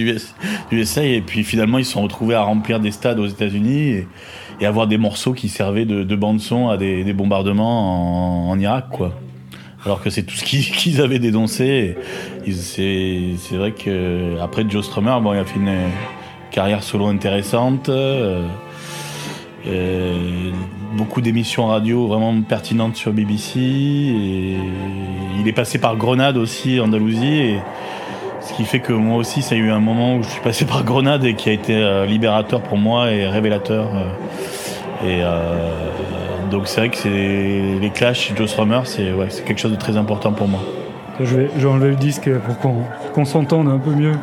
USA 0.71 1.03
et 1.03 1.21
puis 1.21 1.43
finalement 1.43 1.77
ils 1.77 1.85
se 1.85 1.93
sont 1.93 2.01
retrouvés 2.01 2.35
à 2.35 2.43
remplir 2.43 2.79
des 2.79 2.91
stades 2.91 3.19
aux 3.19 3.27
États-Unis 3.27 4.05
et, 4.59 4.65
avoir 4.65 4.87
des 4.87 4.97
morceaux 4.97 5.33
qui 5.33 5.49
servaient 5.49 5.83
de, 5.83 6.03
de 6.03 6.15
bande 6.15 6.39
son 6.39 6.69
à 6.69 6.77
des, 6.77 7.11
bombardements 7.11 8.49
en, 8.49 8.57
Irak 8.57 8.85
quoi. 8.91 9.13
Alors 9.85 10.01
que 10.01 10.09
c'est 10.09 10.23
tout 10.23 10.35
ce 10.35 10.43
qu'ils 10.45 11.01
avaient 11.01 11.19
dénoncé. 11.19 11.97
Ils- 12.47 12.55
c'est 12.55 13.57
vrai 13.57 13.73
que 13.73 14.39
après 14.41 14.63
Joe 14.69 14.85
Strummer, 14.85 15.19
bon, 15.21 15.33
il 15.33 15.39
a 15.39 15.43
fait 15.43 15.59
une 15.59 15.89
carrière 16.51 16.81
solo 16.81 17.07
intéressante. 17.07 17.89
euh, 17.89 18.47
euh, 19.67 20.51
beaucoup 20.93 21.21
d'émissions 21.21 21.67
radio 21.67 22.07
vraiment 22.07 22.41
pertinentes 22.41 22.95
sur 22.95 23.11
BBC. 23.11 23.59
Et 23.59 24.57
il 25.39 25.47
est 25.47 25.53
passé 25.53 25.77
par 25.79 25.95
Grenade 25.97 26.37
aussi, 26.37 26.79
Andalousie. 26.79 27.39
Et 27.39 27.59
ce 28.41 28.53
qui 28.53 28.65
fait 28.65 28.79
que 28.79 28.93
moi 28.93 29.17
aussi, 29.17 29.41
ça 29.41 29.55
a 29.55 29.57
eu 29.57 29.71
un 29.71 29.79
moment 29.79 30.15
où 30.15 30.23
je 30.23 30.29
suis 30.29 30.41
passé 30.41 30.65
par 30.65 30.83
Grenade 30.83 31.23
et 31.25 31.33
qui 31.35 31.49
a 31.49 31.53
été 31.53 31.75
euh, 31.75 32.05
libérateur 32.05 32.61
pour 32.61 32.77
moi 32.77 33.11
et 33.11 33.27
révélateur. 33.27 33.87
euh, 33.95 35.05
et 35.05 35.21
euh, 35.21 35.69
donc 36.49 36.67
c'est 36.67 36.81
vrai 36.81 36.89
que 36.89 36.97
c'est 36.97 37.09
les 37.09 37.89
Clash, 37.89 38.31
Joe 38.35 38.49
Strummer, 38.49 38.81
c'est 38.85 39.11
quelque 39.43 39.59
chose 39.59 39.71
de 39.71 39.77
très 39.77 39.97
important 39.97 40.31
pour 40.31 40.47
moi. 40.47 40.61
Je 41.19 41.35
vais, 41.35 41.49
je 41.57 41.67
enlever 41.67 41.89
le 41.89 41.95
disque 41.95 42.29
pour 42.29 42.57
qu'on 43.11 43.25
s'entende 43.25 43.67
un 43.67 43.79
peu 43.79 43.91
mieux. 43.91 44.13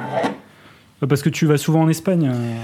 Euh, 1.03 1.07
Parce 1.07 1.23
que 1.23 1.29
tu 1.29 1.47
vas 1.47 1.59
souvent 1.59 1.83
en 1.83 1.89
Espagne. 1.89 2.31
euh, 2.33 2.57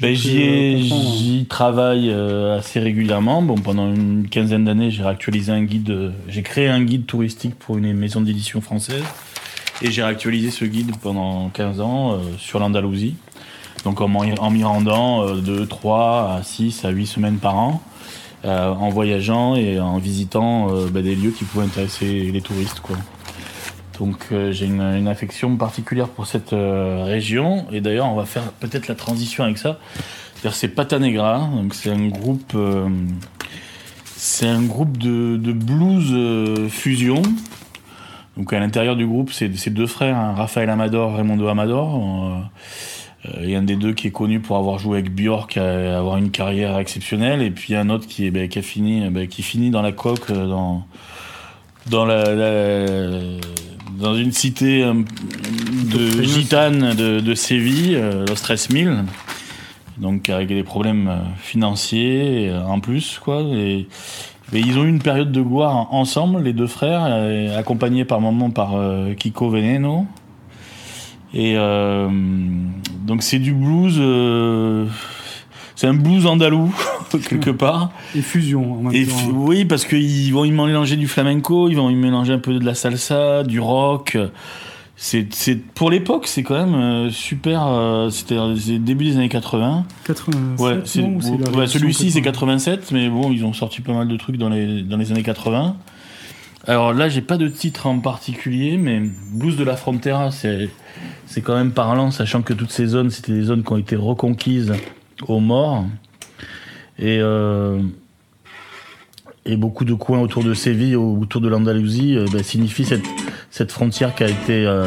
Ben, 0.00 0.14
j'y, 0.14 0.42
euh, 0.42 0.76
j'y 0.78 1.46
travaille 1.46 2.10
assez 2.10 2.80
régulièrement. 2.80 3.42
Bon, 3.42 3.56
pendant 3.56 3.92
une 3.92 4.28
quinzaine 4.28 4.64
d'années, 4.64 4.90
j'ai 4.90 5.02
réactualisé 5.02 5.52
un 5.52 5.62
guide, 5.62 6.12
j'ai 6.28 6.42
créé 6.42 6.68
un 6.68 6.82
guide 6.82 7.06
touristique 7.06 7.54
pour 7.58 7.78
une 7.78 7.92
maison 7.94 8.20
d'édition 8.20 8.60
française. 8.60 9.04
Et 9.82 9.90
j'ai 9.90 10.02
réactualisé 10.02 10.50
ce 10.50 10.64
guide 10.66 10.92
pendant 11.00 11.48
15 11.48 11.80
ans 11.80 12.12
euh, 12.12 12.18
sur 12.38 12.58
l'Andalousie. 12.58 13.14
Donc 13.84 14.02
en, 14.02 14.08
m'y 14.08 14.64
rendant 14.64 15.26
euh, 15.26 15.40
de 15.40 15.64
3 15.64 16.36
à 16.38 16.42
6 16.42 16.84
à 16.84 16.90
8 16.90 17.06
semaines 17.06 17.38
par 17.38 17.56
an, 17.56 17.82
euh, 18.44 18.68
en 18.68 18.90
voyageant 18.90 19.56
et 19.56 19.80
en 19.80 19.96
visitant 19.96 20.68
ben, 20.90 21.02
des 21.02 21.14
lieux 21.14 21.30
qui 21.30 21.44
pouvaient 21.44 21.64
intéresser 21.64 22.30
les 22.30 22.40
touristes. 22.42 22.80
Quoi. 22.80 22.96
Donc 24.00 24.28
euh, 24.32 24.50
j'ai 24.50 24.64
une, 24.64 25.08
affection 25.08 25.56
particulière 25.56 26.08
pour 26.08 26.26
cette 26.26 26.54
euh, 26.54 27.04
région. 27.04 27.66
Et 27.70 27.82
d'ailleurs, 27.82 28.06
on 28.06 28.14
va 28.14 28.24
faire 28.24 28.50
peut-être 28.52 28.88
la 28.88 28.94
transition 28.94 29.44
avec 29.44 29.58
ça. 29.58 29.78
C'est 30.52 30.68
Pata 30.68 30.98
Negra. 30.98 31.50
Donc 31.54 31.74
c'est 31.74 31.90
un 31.90 32.08
groupe, 32.08 32.52
euh, 32.54 32.88
c'est 34.06 34.48
un 34.48 34.62
groupe 34.62 34.96
de, 34.96 35.36
blues 35.52 36.70
fusion. 36.70 37.20
Donc 38.38 38.54
à 38.54 38.58
l'intérieur 38.58 38.96
du 38.96 39.06
groupe, 39.06 39.32
c'est 39.32 39.68
deux 39.68 39.86
frères, 39.86 40.16
hein, 40.16 40.32
Raphaël 40.34 40.70
Amador, 40.70 41.14
Raimundo 41.14 41.46
Amador. 41.48 42.42
Il 43.42 43.50
y 43.50 43.54
a 43.54 43.58
un 43.58 43.62
des 43.62 43.76
deux 43.76 43.92
qui 43.92 44.06
est 44.06 44.12
connu 44.12 44.40
pour 44.40 44.56
avoir 44.56 44.78
joué 44.78 45.00
avec 45.00 45.14
Björk, 45.14 45.58
avoir 45.58 46.16
une 46.16 46.30
carrière 46.30 46.78
exceptionnelle, 46.78 47.42
et 47.42 47.50
puis 47.50 47.74
un 47.74 47.90
autre 47.90 48.06
qui, 48.06 48.30
ben, 48.30 48.48
a 48.48 48.62
fini, 48.62 49.10
ben, 49.10 49.28
qui 49.28 49.42
finit 49.42 49.68
dans 49.68 49.82
la 49.82 49.92
coque, 49.92 50.32
dans 50.32 50.86
dans 51.86 52.06
la- 52.06 52.24
dans 54.00 54.14
une 54.14 54.32
cité 54.32 54.82
euh, 54.82 54.94
de 55.92 56.22
gitane 56.22 56.94
de, 56.94 57.20
de 57.20 57.34
Séville, 57.34 57.96
euh, 57.96 58.24
Los 58.26 58.36
Tres 58.36 58.70
Mil, 58.70 59.04
donc 59.98 60.28
avec 60.30 60.48
des 60.48 60.62
problèmes 60.62 61.08
euh, 61.08 61.18
financiers 61.38 62.50
en 62.66 62.80
plus 62.80 63.20
quoi. 63.22 63.42
Et, 63.42 63.86
et 64.52 64.58
ils 64.58 64.78
ont 64.78 64.84
eu 64.84 64.88
une 64.88 65.02
période 65.02 65.30
de 65.32 65.42
gloire 65.42 65.76
en- 65.76 65.88
ensemble, 66.00 66.42
les 66.42 66.52
deux 66.52 66.66
frères, 66.66 67.02
accompagnés 67.56 68.04
par 68.04 68.20
moment 68.20 68.50
par 68.50 68.74
euh, 68.76 69.12
Kiko 69.14 69.50
Veneno. 69.50 70.06
Et 71.32 71.54
euh, 71.56 72.08
donc 73.06 73.22
c'est 73.22 73.38
du 73.38 73.52
blues, 73.52 73.96
euh, 74.00 74.86
c'est 75.76 75.86
un 75.86 75.94
blues 75.94 76.26
andalou 76.26 76.74
quelque 77.28 77.50
part. 77.50 77.90
Et 78.14 78.22
fusion 78.22 78.74
en 78.78 78.82
même 78.82 78.94
Et 78.94 79.06
temps. 79.06 79.14
f- 79.16 79.30
oui, 79.32 79.64
parce 79.64 79.84
qu'ils 79.84 80.32
vont 80.32 80.44
y 80.44 80.50
mélanger 80.50 80.96
du 80.96 81.08
flamenco, 81.08 81.68
ils 81.68 81.74
vont 81.76 81.90
y 81.90 81.94
mélanger 81.94 82.32
un 82.32 82.38
peu 82.38 82.54
de 82.58 82.64
la 82.64 82.74
salsa, 82.74 83.42
du 83.44 83.60
rock. 83.60 84.16
C'est, 85.02 85.26
pour 85.74 85.90
l'époque, 85.90 86.26
c'est 86.26 86.42
quand 86.42 86.54
même 86.66 86.74
euh, 86.74 87.10
super. 87.10 87.66
euh, 87.66 88.10
c'était 88.10 88.36
début 88.78 89.04
des 89.06 89.16
années 89.16 89.30
80. 89.30 89.86
87, 90.04 90.58
Ouais, 91.56 91.66
celui-ci 91.66 92.10
c'est 92.10 92.20
80? 92.20 92.56
87, 92.58 92.92
mais 92.92 93.08
bon, 93.08 93.32
ils 93.32 93.44
ont 93.46 93.54
sorti 93.54 93.80
pas 93.80 93.94
mal 93.94 94.08
de 94.08 94.16
trucs 94.18 94.36
dans 94.36 94.50
les 94.50 94.82
dans 94.82 94.98
les 94.98 95.10
années 95.10 95.22
80. 95.22 95.76
Alors 96.66 96.92
là, 96.92 97.08
j'ai 97.08 97.22
pas 97.22 97.38
de 97.38 97.48
titre 97.48 97.86
en 97.86 97.98
particulier, 98.00 98.76
mais 98.76 99.00
Blues 99.32 99.56
de 99.56 99.64
la 99.64 99.76
Frontera, 99.76 100.30
c'est 100.30 100.68
c'est 101.24 101.40
quand 101.40 101.54
même 101.54 101.72
parlant, 101.72 102.10
sachant 102.10 102.42
que 102.42 102.52
toutes 102.52 102.70
ces 102.70 102.84
zones, 102.86 103.08
c'était 103.08 103.32
des 103.32 103.44
zones 103.44 103.62
qui 103.62 103.72
ont 103.72 103.78
été 103.78 103.96
reconquises 103.96 104.74
aux 105.26 105.40
morts. 105.40 105.86
Et 107.00 107.18
euh, 107.20 107.80
et 109.46 109.56
beaucoup 109.56 109.84
de 109.84 109.94
coins 109.94 110.20
autour 110.20 110.44
de 110.44 110.52
Séville, 110.52 110.96
autour 110.96 111.40
de 111.40 111.48
l'Andalousie, 111.48 112.16
euh, 112.16 112.26
bah, 112.30 112.42
signifient 112.42 112.86
cette, 113.50 113.72
frontière 113.72 114.14
qui 114.14 114.24
a 114.24 114.28
été 114.28 114.66
euh, 114.66 114.86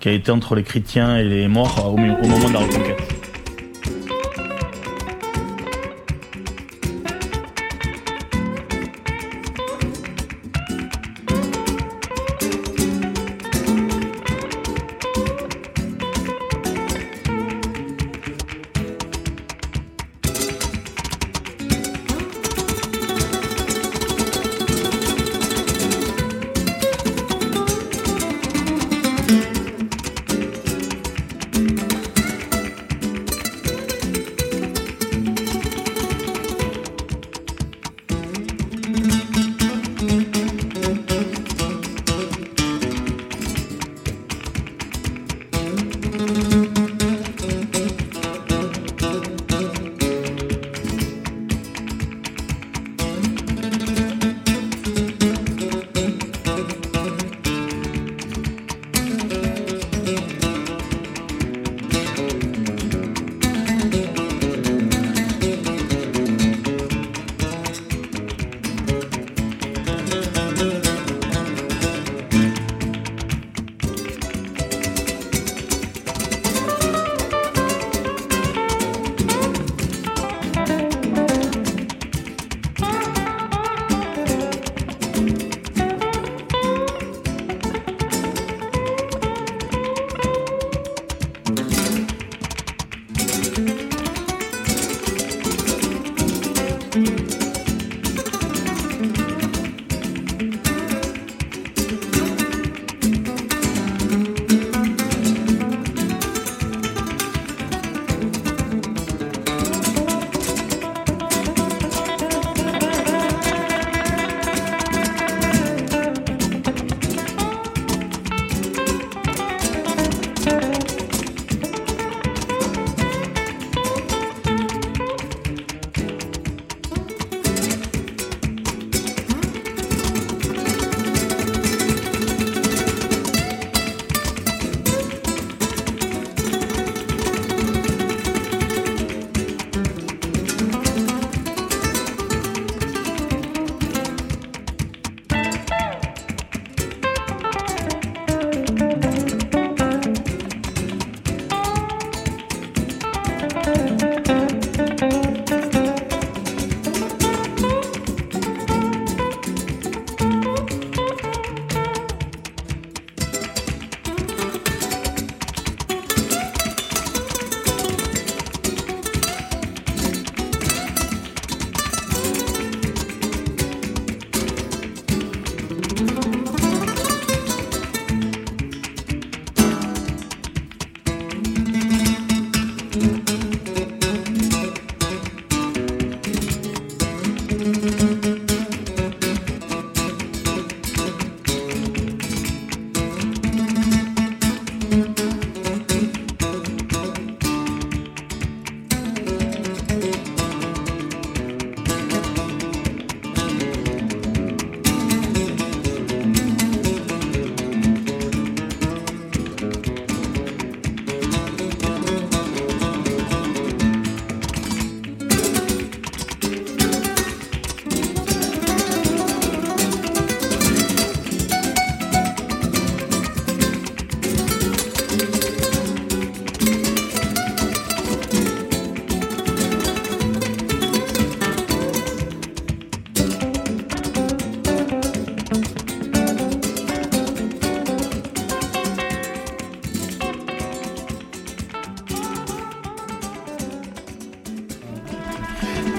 qui 0.00 0.08
a 0.08 0.12
été 0.12 0.30
entre 0.30 0.54
les 0.54 0.62
chrétiens 0.62 1.18
et 1.18 1.24
les 1.24 1.46
morts 1.46 1.92
au 1.92 1.96
moment 1.96 2.48
de 2.48 2.52
la 2.52 2.60
reconquête. 2.60 3.13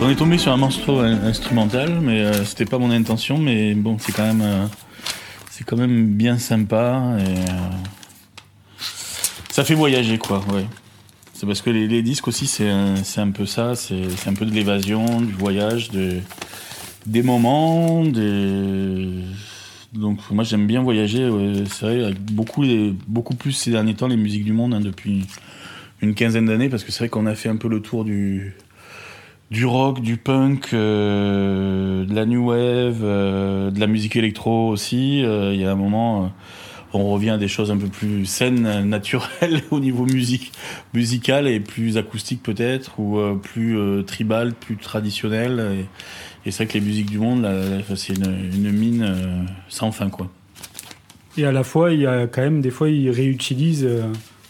On 0.05 0.09
est 0.11 0.15
tombé 0.15 0.37
sur 0.37 0.51
un 0.51 0.57
morceau 0.57 0.99
in- 0.99 1.23
instrumental, 1.23 1.99
mais 1.99 2.19
euh, 2.19 2.45
c'était 2.45 2.65
pas 2.65 2.77
mon 2.77 2.91
intention, 2.91 3.39
mais 3.39 3.73
bon, 3.73 3.97
c'est 3.97 4.11
quand 4.11 4.21
même, 4.21 4.43
euh, 4.43 4.67
c'est 5.49 5.63
quand 5.63 5.77
même 5.77 6.13
bien 6.13 6.37
sympa 6.37 7.17
euh, 7.17 7.45
ça 9.49 9.63
fait 9.63 9.73
voyager 9.73 10.19
quoi, 10.19 10.45
ouais. 10.53 10.67
C'est 11.33 11.47
parce 11.47 11.63
que 11.63 11.71
les, 11.71 12.03
disques 12.03 12.27
aussi, 12.27 12.45
c'est 12.45 12.69
un, 12.69 13.31
peu 13.31 13.47
ça, 13.47 13.73
c'est 13.73 14.27
un 14.27 14.35
peu 14.35 14.45
de 14.45 14.51
l'évasion, 14.51 15.21
du 15.21 15.33
voyage, 15.33 15.89
de, 15.89 16.19
des 17.07 17.23
moments, 17.23 18.03
donc 19.93 20.19
moi 20.29 20.43
j'aime 20.43 20.67
bien 20.67 20.83
voyager. 20.83 21.27
c'est 21.67 21.85
vrai, 21.85 22.03
avec 22.03 22.21
beaucoup, 22.21 22.63
beaucoup 23.07 23.33
plus 23.33 23.53
ces 23.53 23.71
derniers 23.71 23.95
temps 23.95 24.07
les 24.07 24.17
musiques 24.17 24.45
du 24.45 24.53
monde 24.53 24.75
hein, 24.75 24.81
depuis 24.81 25.25
une 26.03 26.13
quinzaine 26.13 26.45
d'années, 26.45 26.69
parce 26.69 26.83
que 26.83 26.91
c'est 26.91 26.99
vrai 26.99 27.09
qu'on 27.09 27.25
a 27.25 27.33
fait 27.33 27.49
un 27.49 27.57
peu 27.57 27.69
le 27.69 27.81
tour 27.81 28.05
du 28.05 28.53
du 29.55 29.65
rock, 29.65 30.01
du 30.01 30.17
punk, 30.17 30.73
euh, 30.73 32.03
de 32.03 32.13
la 32.13 32.25
new 32.25 32.49
wave, 32.49 32.99
euh, 33.03 33.71
de 33.71 33.79
la 33.79 33.87
musique 33.87 34.17
électro 34.17 34.67
aussi. 34.67 35.23
Euh, 35.23 35.53
Il 35.53 35.61
y 35.61 35.65
a 35.65 35.71
un 35.71 35.75
moment, 35.75 36.29
on 36.91 37.09
revient 37.09 37.29
à 37.29 37.37
des 37.37 37.47
choses 37.47 37.71
un 37.71 37.77
peu 37.77 37.87
plus 37.87 38.25
saines, 38.25 38.83
naturelles 38.89 39.61
au 39.71 39.79
niveau 39.79 40.05
musique, 40.05 40.51
musical 40.93 41.47
et 41.47 41.61
plus 41.61 41.95
acoustique 41.97 42.43
peut-être, 42.43 42.99
ou 42.99 43.17
plus 43.41 43.77
tribal, 44.05 44.53
plus 44.53 44.75
traditionnel. 44.75 45.85
Et, 46.43 46.49
et 46.49 46.51
c'est 46.51 46.65
vrai 46.65 46.73
que 46.73 46.77
les 46.77 46.83
musiques 46.85 47.09
du 47.09 47.19
monde, 47.19 47.47
c'est 47.95 48.17
une, 48.17 48.49
une 48.53 48.71
mine 48.73 49.47
sans 49.69 49.93
fin, 49.93 50.09
quoi. 50.09 50.29
Et 51.37 51.45
à 51.45 51.53
la 51.53 51.63
fois, 51.63 51.93
il 51.93 52.01
y 52.01 52.05
a 52.07 52.27
quand 52.27 52.41
même 52.41 52.59
des 52.59 52.71
fois, 52.71 52.89
ils 52.89 53.09
réutilisent 53.09 53.87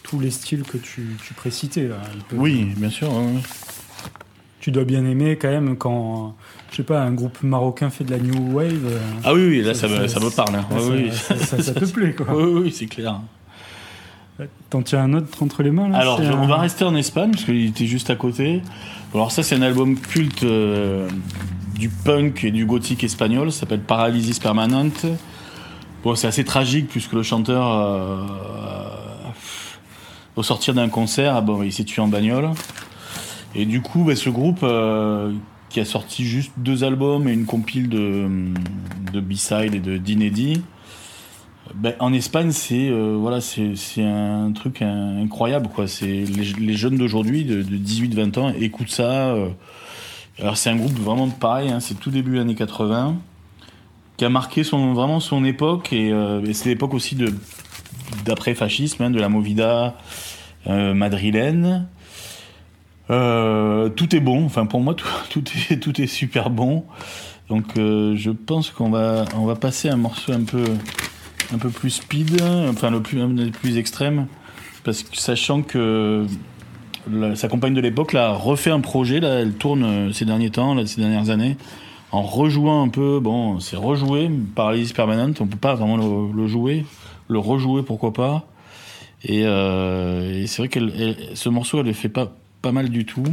tous 0.02 0.18
les 0.18 0.30
styles 0.32 0.62
que 0.64 0.78
tu, 0.78 1.06
tu 1.24 1.32
précitais. 1.34 1.86
Là. 1.86 1.96
Ils 2.12 2.22
peuvent- 2.24 2.40
Oui, 2.40 2.66
bien 2.76 2.90
sûr. 2.90 3.08
ouais, 3.12 3.18
ouais. 3.24 3.40
Tu 4.66 4.72
dois 4.72 4.82
bien 4.82 5.04
aimer 5.06 5.36
quand 5.40 5.46
même 5.48 5.76
quand, 5.76 6.34
je 6.72 6.76
sais 6.78 6.82
pas, 6.82 7.00
un 7.00 7.12
groupe 7.12 7.40
marocain 7.44 7.88
fait 7.88 8.02
de 8.02 8.10
la 8.10 8.18
new 8.18 8.52
wave. 8.52 8.84
euh, 8.84 8.98
Ah 9.22 9.32
oui, 9.32 9.46
oui, 9.46 9.62
là, 9.62 9.74
ça, 9.74 9.86
me, 9.86 10.08
ça 10.08 10.18
me 10.18 10.28
parle. 10.28 10.56
hein. 10.56 10.64
ça, 10.68 10.76
Ouais, 10.76 11.02
oui. 11.04 11.10
ça, 11.12 11.36
ça- 11.38 11.62
ça 11.62 11.72
te 11.72 11.84
plaît, 11.84 12.12
quoi. 12.14 12.26
Oui, 12.34 12.62
oui, 12.64 12.72
c'est 12.72 12.86
clair. 12.86 13.20
T'en 14.68 14.82
tiens 14.82 15.04
un 15.04 15.12
autre 15.14 15.40
entre 15.40 15.62
les 15.62 15.70
mains, 15.70 15.88
là 15.88 15.98
Alors, 15.98 16.20
on 16.20 16.46
va 16.48 16.56
rester 16.56 16.82
en 16.84 16.96
Espagne, 16.96 17.30
parce 17.30 17.44
qu'il 17.44 17.64
était 17.66 17.86
juste 17.86 18.10
à 18.10 18.16
côté. 18.16 18.60
Alors 19.14 19.30
ça, 19.30 19.44
c'est 19.44 19.54
un 19.54 19.62
album 19.62 19.94
culte 20.00 20.42
euh, 20.42 21.08
du 21.78 21.88
punk 21.88 22.42
et 22.42 22.50
du 22.50 22.66
gothique 22.66 23.04
espagnol, 23.04 23.52
ça 23.52 23.60
s'appelle 23.60 23.82
Paralysis 23.82 24.40
Permanente. 24.40 25.06
Bon, 26.02 26.16
c'est 26.16 26.26
assez 26.26 26.42
tragique, 26.42 26.88
puisque 26.88 27.12
le 27.12 27.22
chanteur, 27.22 27.68
euh, 27.72 28.24
au 30.34 30.42
sortir 30.42 30.74
d'un 30.74 30.88
concert, 30.88 31.36
ah 31.36 31.40
bon, 31.40 31.62
il 31.62 31.72
s'est 31.72 31.84
tué 31.84 32.02
en 32.02 32.08
bagnole. 32.08 32.50
Et 33.54 33.64
du 33.66 33.80
coup, 33.80 34.04
bah, 34.04 34.16
ce 34.16 34.28
groupe, 34.30 34.60
euh, 34.62 35.32
qui 35.68 35.80
a 35.80 35.84
sorti 35.84 36.24
juste 36.24 36.52
deux 36.56 36.84
albums 36.84 37.28
et 37.28 37.32
une 37.32 37.46
compile 37.46 37.88
de, 37.88 38.28
de 39.12 39.20
B-side 39.20 39.74
et 39.74 39.80
de 39.80 39.96
d'inédits, 39.96 40.62
ben, 41.74 41.94
en 41.98 42.12
Espagne, 42.12 42.52
c'est 42.52 42.88
euh, 42.88 43.16
voilà, 43.18 43.38
un 43.98 44.52
truc 44.52 44.82
in- 44.82 45.20
incroyable 45.22 45.68
quoi. 45.74 45.86
Les, 46.02 46.24
les 46.24 46.72
jeunes 46.74 46.96
d'aujourd'hui 46.96 47.44
de, 47.44 47.62
de 47.62 47.76
18-20 47.76 48.38
ans 48.38 48.52
écoutent 48.58 48.90
ça. 48.90 49.30
euh. 49.34 49.48
alors 50.40 50.56
c'est 50.56 50.70
un 50.70 50.76
groupe 50.76 50.96
vraiment 50.98 51.28
pareil, 51.28 51.70
hein, 51.70 51.80
c'est 51.80 51.98
tout 51.98 52.10
début 52.10 52.38
années 52.38 52.54
80 52.54 53.16
qui 54.16 54.24
a 54.24 54.28
marqué 54.30 54.62
son 54.64 54.94
vraiment 54.94 55.20
son 55.20 55.44
époque 55.44 55.92
et, 55.92 56.10
c'est 56.54 56.68
l'époque 56.70 56.94
aussi 56.94 57.16
de 57.16 57.34
d'après 58.24 58.54
fascisme, 58.54 59.02
hein, 59.02 59.10
de 59.10 59.18
la 59.18 59.28
movida 59.28 59.96
madrilène. 60.66 61.86
Euh, 63.10 63.88
tout 63.88 64.16
est 64.16 64.20
bon, 64.20 64.44
enfin 64.44 64.66
pour 64.66 64.80
moi 64.80 64.94
tout, 65.30 65.42
est 66.00 66.06
super 66.06 66.50
bon. 66.50 66.84
Donc 67.48 67.76
euh, 67.76 68.16
je 68.16 68.30
pense 68.30 68.70
qu'on 68.70 68.90
va 68.90 69.24
passer 69.60 69.88
un 69.88 69.96
morceau 69.96 70.32
un 70.32 70.42
peu 70.42 71.70
plus 71.70 71.90
speed, 71.90 72.42
enfin 72.68 72.90
le 72.90 73.00
plus, 73.00 73.20
plus 73.52 73.78
extrême, 73.78 74.26
parce 74.84 75.02
que 75.02 75.16
sachant 75.16 75.62
que 75.62 76.26
sa 77.34 77.46
compagne 77.46 77.74
de 77.74 77.80
l'époque 77.80 78.12
là, 78.12 78.32
refait 78.32 78.72
un 78.72 78.80
projet, 78.80 79.18
elle 79.18 79.52
tourne 79.52 79.84
euh, 79.84 80.12
ces 80.12 80.24
derniers 80.24 80.50
temps, 80.50 80.84
ces 80.86 81.00
dernières 81.00 81.30
années, 81.30 81.56
en 82.10 82.22
rejouant 82.22 82.82
un 82.82 82.88
peu, 82.88 83.20
bon, 83.20 83.60
c'est 83.60 83.76
rejoué, 83.76 84.28
Paralysis 84.56 84.92
Permanente, 84.92 85.40
on 85.40 85.46
peut 85.46 85.56
pas 85.56 85.76
vraiment 85.76 85.96
le, 85.96 86.48
jouer, 86.48 86.84
le 87.28 87.38
rejouer 87.38 87.84
pourquoi 87.84 88.12
pas, 88.12 88.48
et, 89.22 89.42
et 89.42 90.46
c'est 90.48 90.62
vrai 90.62 90.68
que 90.68 90.80
ce 91.34 91.48
morceau 91.48 91.78
elle 91.78 91.86
le 91.86 91.92
fait 91.92 92.08
pas, 92.08 92.32
pas 92.62 92.72
mal 92.72 92.88
du 92.88 93.04
tout, 93.04 93.24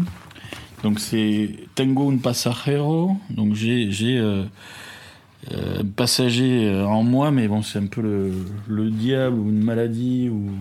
donc 0.83 0.99
c'est 0.99 1.49
Tengo 1.75 2.12
un 2.12 2.17
pasajero, 2.17 3.15
donc 3.29 3.55
j'ai 3.55 3.89
j'ai, 3.89 4.17
euh, 4.17 4.43
euh, 5.53 5.81
passager 5.95 6.67
euh, 6.67 6.86
en 6.86 7.03
moi, 7.03 7.31
mais 7.31 7.47
bon, 7.47 7.62
c'est 7.62 7.79
un 7.79 7.88
peu 7.88 8.01
le, 8.01 8.33
le 8.67 8.89
diable 8.89 9.39
ou 9.39 9.49
une 9.49 9.63
maladie 9.63 10.29
ou, 10.29 10.51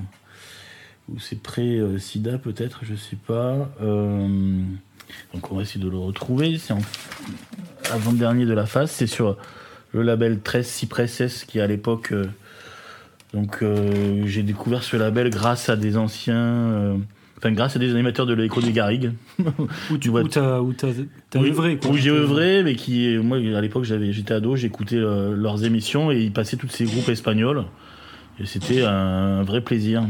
c'est 1.18 1.42
pré-sida 1.42 2.38
peut-être, 2.38 2.84
je 2.84 2.94
sais 2.94 3.18
pas. 3.26 3.68
Donc 3.80 5.50
on 5.50 5.56
va 5.56 5.62
essayer 5.62 5.84
de 5.84 5.90
le 5.90 5.98
retrouver. 5.98 6.56
C'est 6.56 6.72
en 6.72 6.80
avant-dernier 7.90 8.46
de 8.46 8.54
la 8.54 8.64
phase. 8.64 8.92
C'est 8.92 9.08
sur 9.08 9.36
le 9.92 10.02
label 10.02 10.40
13 10.40 10.66
Cypresses 10.66 11.44
qui 11.46 11.60
à 11.60 11.66
l'époque. 11.66 12.14
donc 13.34 13.62
j'ai 14.24 14.42
découvert 14.42 14.82
ce 14.82 14.96
label 14.96 15.28
grâce 15.28 15.68
à 15.68 15.76
des 15.76 15.98
anciens. 15.98 16.96
Enfin, 17.44 17.52
grâce 17.54 17.74
à 17.74 17.80
des 17.80 17.90
animateurs 17.90 18.24
de 18.24 18.34
l'écho 18.34 18.60
des 18.60 18.70
Garrigues. 18.70 19.10
Où 19.90 19.98
tu 19.98 20.10
vois- 20.10 20.22
où 20.22 20.28
t'as 20.28 20.60
où 20.60 20.72
t'as- 20.72 20.92
t'as 21.28 21.40
Oui, 21.40 21.48
œuvré, 21.50 21.76
quoi. 21.76 21.90
Où 21.90 21.96
j'ai 21.96 22.10
œuvré, 22.10 22.62
mais 22.62 22.76
qui, 22.76 23.16
moi, 23.18 23.38
à 23.38 23.60
l'époque, 23.60 23.82
j'avais, 23.82 24.12
j'étais 24.12 24.32
ado, 24.34 24.54
j'écoutais 24.54 24.94
euh, 24.96 25.34
leurs 25.34 25.64
émissions 25.64 26.12
et 26.12 26.20
ils 26.20 26.32
passaient 26.32 26.56
tous 26.56 26.68
ces 26.68 26.84
groupes 26.84 27.08
espagnols. 27.08 27.64
Et 28.38 28.46
c'était 28.46 28.84
un 28.84 29.42
vrai 29.42 29.60
plaisir. 29.60 30.04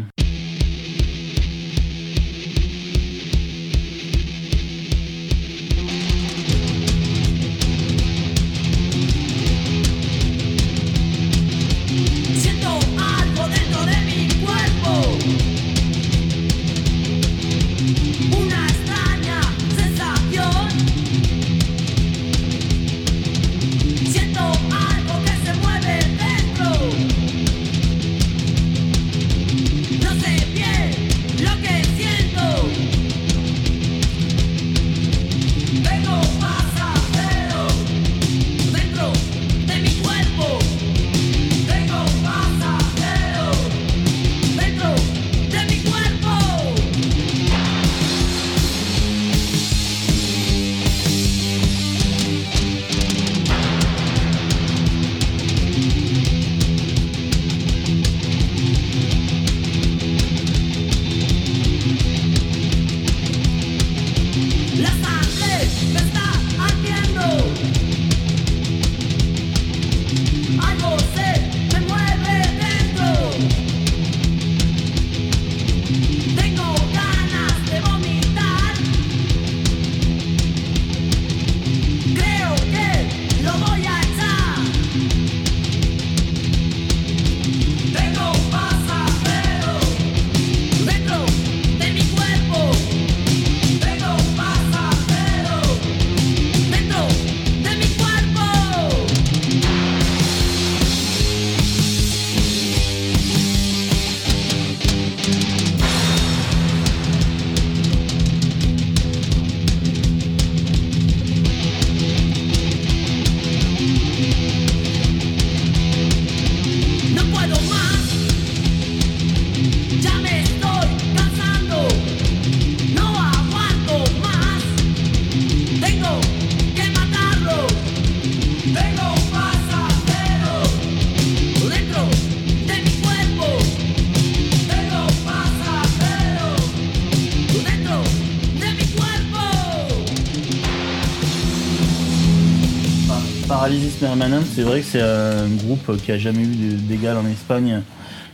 C'est 144.63 144.69
vrai 144.69 144.81
que 144.81 144.87
c'est 144.87 145.01
un 145.03 145.49
groupe 145.49 145.97
qui 146.05 146.13
a 146.13 146.19
jamais 146.19 146.43
eu 146.45 146.47
d'égal 146.77 147.17
en 147.17 147.27
Espagne. 147.27 147.83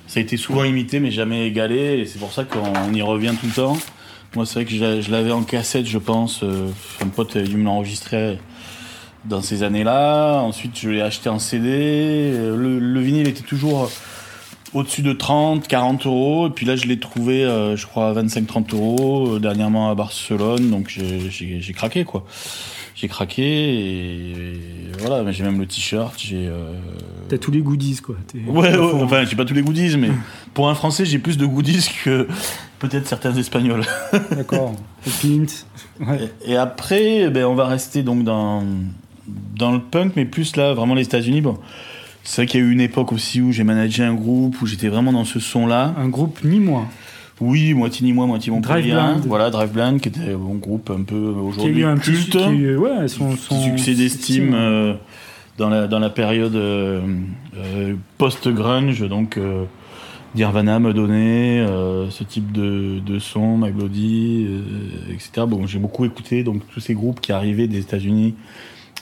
Ça 0.06 0.20
a 0.20 0.22
été 0.22 0.36
souvent 0.36 0.62
imité 0.62 1.00
mais 1.00 1.10
jamais 1.10 1.46
égalé 1.46 2.04
c'est 2.04 2.18
pour 2.18 2.32
ça 2.34 2.44
qu'on 2.44 2.92
y 2.92 3.00
revient 3.00 3.32
tout 3.40 3.46
le 3.46 3.52
temps. 3.52 3.78
Moi 4.36 4.44
c'est 4.44 4.56
vrai 4.56 4.64
que 4.66 4.70
je 4.72 4.78
l'a- 4.84 5.00
je 5.00 5.10
l'avais 5.10 5.32
en 5.32 5.42
cassette 5.42 5.86
je 5.86 5.96
pense, 5.96 6.40
euh, 6.42 6.66
un 7.02 7.06
pote 7.08 7.34
a 7.36 7.40
dû 7.40 7.56
me 7.56 7.64
l'enregistrer 7.64 8.38
dans 9.24 9.40
ces 9.40 9.62
années-là. 9.62 10.40
Ensuite 10.42 10.78
je 10.78 10.90
l'ai 10.90 11.00
acheté 11.00 11.30
en 11.30 11.38
CD. 11.38 11.70
Euh, 11.70 12.54
Le, 12.58 12.78
le 12.78 13.00
vinyle 13.00 13.26
était 13.26 13.40
toujours 13.40 13.90
au-dessus 14.74 15.00
de 15.00 15.14
30, 15.14 15.66
40 15.66 16.04
euros. 16.04 16.48
Et 16.48 16.50
puis 16.50 16.66
là 16.66 16.76
je 16.76 16.84
l'ai 16.84 16.98
trouvé 17.00 17.42
euh, 17.42 17.74
je 17.74 17.86
crois 17.86 18.10
à 18.10 18.12
25-30 18.12 18.74
euros 18.74 19.36
euh, 19.36 19.38
dernièrement 19.38 19.90
à 19.90 19.94
Barcelone. 19.94 20.68
Donc 20.68 20.88
j'ai 20.90 21.72
craqué 21.72 22.04
quoi 22.04 22.26
j'ai 23.00 23.06
craqué 23.08 23.42
et, 23.42 24.30
et 24.32 24.61
voilà 24.98 25.22
mais 25.22 25.32
j'ai 25.32 25.44
même 25.44 25.58
le 25.61 25.66
t-shirt 25.66 26.14
j'ai 26.18 26.46
euh, 26.48 26.72
T'as 27.28 27.37
tous 27.37 27.50
les 27.50 27.61
goodies, 27.61 27.96
quoi. 28.02 28.16
Ouais, 28.46 28.74
ouais, 28.74 29.02
enfin 29.02 29.24
j'ai 29.24 29.37
pas 29.37 29.44
tous 29.44 29.54
les 29.54 29.62
goodies 29.62 29.96
mais 29.98 30.08
pour 30.54 30.68
un 30.68 30.74
français 30.74 31.04
j'ai 31.04 31.18
plus 31.18 31.37
de 31.37 31.46
goodies 31.46 31.88
que 32.04 32.26
peut-être 32.78 33.06
certains 33.06 33.34
espagnols 33.37 33.84
D'accord. 34.32 34.74
Et 35.06 35.11
Pint. 35.11 35.46
Ouais. 36.06 36.30
et, 36.44 36.52
et 36.52 36.56
après 36.56 37.30
ben 37.30 37.44
on 37.44 37.54
va 37.54 37.66
rester 37.66 38.02
donc 38.02 38.24
dans 38.24 38.64
dans 39.56 39.72
le 39.72 39.80
punk 39.80 40.14
mais 40.16 40.24
plus 40.24 40.56
là 40.56 40.72
vraiment 40.74 40.94
les 40.94 41.02
États-Unis 41.04 41.40
bon 41.42 41.58
c'est 42.24 42.42
vrai 42.42 42.46
qu'il 42.46 42.61
y 42.61 42.62
a 42.62 42.66
eu 42.66 42.72
une 42.72 42.80
époque 42.80 43.12
aussi 43.12 43.40
où 43.40 43.52
j'ai 43.52 43.64
managé 43.64 44.02
un 44.04 44.14
groupe 44.14 44.61
où 44.61 44.66
j'étais 44.66 44.88
vraiment 44.88 45.12
dans 45.12 45.24
ce 45.24 45.38
son 45.40 45.66
là 45.66 45.94
Un 45.96 46.08
groupe 46.08 46.40
ni 46.44 46.61
moins. 46.61 46.87
Oui 47.40 47.74
moitié 47.74 48.07
ni 48.07 48.12
moi 48.12 48.27
moitié 48.27 48.53
mon 48.53 48.61
Blind. 48.61 49.24
voilà 49.27 49.51
Drive 49.51 49.72
Blind 49.72 50.01
qui 50.01 50.09
était 50.09 50.33
un 50.33 50.57
groupe 50.57 50.90
un 50.90 51.03
peu 51.03 51.16
aujourd'hui 51.16 51.85
petit 51.96 52.12
culte. 52.12 52.37
qui 52.38 52.74
ouais, 52.77 53.09
son, 53.09 53.37
succès 53.37 53.94
d'estime 53.94 54.53
euh, 54.55 54.94
dans 55.57 55.68
la 55.68 55.87
dans 55.87 55.98
la 55.98 56.11
période 56.11 56.55
euh, 56.57 57.01
euh, 57.57 57.94
post 58.16 58.48
grunge 58.48 59.07
donc 59.09 59.38
Nirvana 60.35 60.79
me 60.79 60.92
donnait 60.92 61.64
ce 62.11 62.24
type 62.24 62.53
de, 62.53 63.01
de 63.05 63.18
son 63.18 63.62
euh, 63.62 65.12
etc 65.12 65.46
bon 65.48 65.66
j'ai 65.66 65.79
beaucoup 65.79 66.05
écouté 66.05 66.44
donc 66.44 66.62
tous 66.72 66.81
ces 66.81 66.94
groupes 66.94 67.20
qui 67.20 67.33
arrivaient 67.33 67.68
des 67.68 67.81
États-Unis 67.81 68.35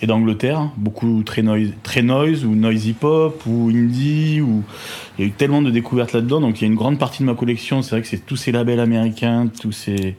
et 0.02 0.06
d'Angleterre 0.06 0.70
beaucoup 0.76 1.22
très 1.24 1.42
noise 1.42 1.72
très 1.82 2.02
noise 2.02 2.44
ou 2.44 2.54
noisy 2.54 2.92
pop 2.92 3.42
ou 3.46 3.70
indie 3.70 4.40
ou 4.40 4.62
il 5.18 5.22
y 5.22 5.24
a 5.24 5.28
eu 5.28 5.32
tellement 5.32 5.62
de 5.62 5.70
découvertes 5.70 6.12
là-dedans 6.12 6.40
donc 6.40 6.60
il 6.60 6.62
y 6.62 6.64
a 6.64 6.68
une 6.68 6.74
grande 6.74 6.98
partie 6.98 7.22
de 7.22 7.26
ma 7.26 7.34
collection 7.34 7.82
c'est 7.82 7.92
vrai 7.92 8.02
que 8.02 8.08
c'est 8.08 8.24
tous 8.24 8.36
ces 8.36 8.52
labels 8.52 8.80
américains 8.80 9.48
tous 9.60 9.72
ces 9.72 10.16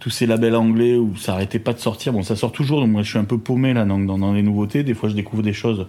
tous 0.00 0.10
ces 0.10 0.26
labels 0.26 0.54
anglais 0.54 0.96
où 0.96 1.16
ça 1.16 1.32
arrêtait 1.34 1.58
pas 1.58 1.72
de 1.72 1.78
sortir. 1.78 2.12
Bon, 2.12 2.22
ça 2.22 2.36
sort 2.36 2.52
toujours, 2.52 2.80
donc 2.80 2.90
moi 2.90 3.02
je 3.02 3.10
suis 3.10 3.18
un 3.18 3.24
peu 3.24 3.38
paumé 3.38 3.74
là 3.74 3.84
dans, 3.84 3.98
dans, 3.98 4.18
dans 4.18 4.32
les 4.32 4.42
nouveautés. 4.42 4.82
Des 4.82 4.94
fois, 4.94 5.08
je 5.08 5.14
découvre 5.14 5.42
des 5.42 5.52
choses 5.52 5.86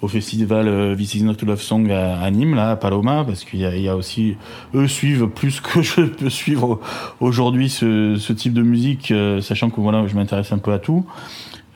au 0.00 0.08
festival 0.08 0.66
euh, 0.66 0.96
This 0.96 1.14
Is 1.14 1.22
Not 1.22 1.36
Love 1.46 1.60
Song 1.60 1.90
à, 1.90 2.28
Nîmes, 2.30 2.56
là, 2.56 2.72
à 2.72 2.76
Paloma, 2.76 3.24
parce 3.24 3.44
qu'il 3.44 3.60
y 3.60 3.80
y 3.82 3.88
a 3.88 3.96
aussi, 3.96 4.36
eux 4.74 4.88
suivent 4.88 5.28
plus 5.28 5.60
que 5.60 5.80
je 5.82 6.02
peux 6.02 6.30
suivre 6.30 6.80
aujourd'hui 7.20 7.68
ce, 7.68 8.16
ce 8.18 8.32
type 8.32 8.52
de 8.52 8.62
musique, 8.62 9.12
euh, 9.12 9.40
sachant 9.40 9.70
que 9.70 9.80
voilà, 9.80 10.06
je 10.08 10.14
m'intéresse 10.14 10.52
un 10.52 10.58
peu 10.58 10.72
à 10.72 10.78
tout. 10.78 11.06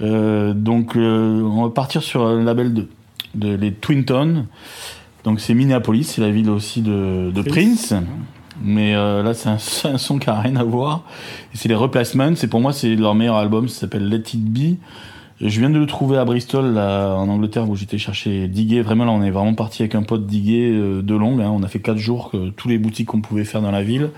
Euh, 0.01 0.53
donc, 0.53 0.97
euh, 0.97 1.41
on 1.43 1.65
va 1.65 1.71
partir 1.71 2.03
sur 2.03 2.27
un 2.27 2.43
label 2.43 2.75
de, 2.75 2.89
de 3.35 3.55
les 3.55 3.73
Twin 3.73 4.05
Tones. 4.05 4.47
Donc, 5.25 5.41
c'est 5.41 5.55
Minneapolis, 5.55 6.05
c'est 6.05 6.21
la 6.21 6.31
ville 6.31 6.51
aussi 6.51 6.83
de, 6.83 7.31
de 7.35 7.43
Prince. 7.43 7.95
Mais 8.63 8.95
euh, 8.95 9.23
là, 9.23 9.35
c'est 9.35 9.49
un, 9.49 9.59
c'est 9.59 9.89
un 9.93 9.99
son 9.99 10.19
qui 10.19 10.31
a 10.31 10.41
rien 10.41 10.57
à 10.57 10.65
voir. 10.65 11.03
C'est 11.55 11.69
les 11.69 11.75
Replacements. 11.75 12.35
Et 12.43 12.47
pour 12.47 12.61
moi, 12.61 12.73
c'est 12.73 12.95
leur 12.95 13.15
meilleur 13.15 13.37
album. 13.37 13.69
Ça 13.69 13.81
s'appelle 13.81 14.09
Let 14.09 14.23
It 14.35 14.45
Be. 14.45 14.77
Je 15.41 15.61
viens 15.61 15.69
de 15.69 15.79
le 15.79 15.87
trouver 15.87 16.17
à 16.17 16.25
Bristol, 16.25 16.73
là, 16.73 17.15
en 17.15 17.29
Angleterre, 17.29 17.69
où 17.69 17.77
j'étais 17.77 17.99
chercher 17.99 18.49
diguer. 18.49 18.81
Vraiment, 18.81 19.05
là, 19.05 19.13
on 19.13 19.23
est 19.23 19.31
vraiment 19.31 19.53
parti 19.53 19.83
avec 19.83 19.95
un 19.95 20.03
pote 20.03 20.27
diguer 20.27 20.71
euh, 20.73 21.03
de 21.03 21.15
longue. 21.15 21.43
Hein. 21.43 21.51
On 21.53 21.63
a 21.63 21.69
fait 21.69 21.81
quatre 21.81 21.99
jours, 21.99 22.31
que, 22.31 22.49
tous 22.51 22.69
les 22.69 22.79
boutiques 22.79 23.09
qu'on 23.09 23.21
pouvait 23.21 23.45
faire 23.45 23.61
dans 23.61 23.71
la 23.71 23.83
ville. 23.83 24.11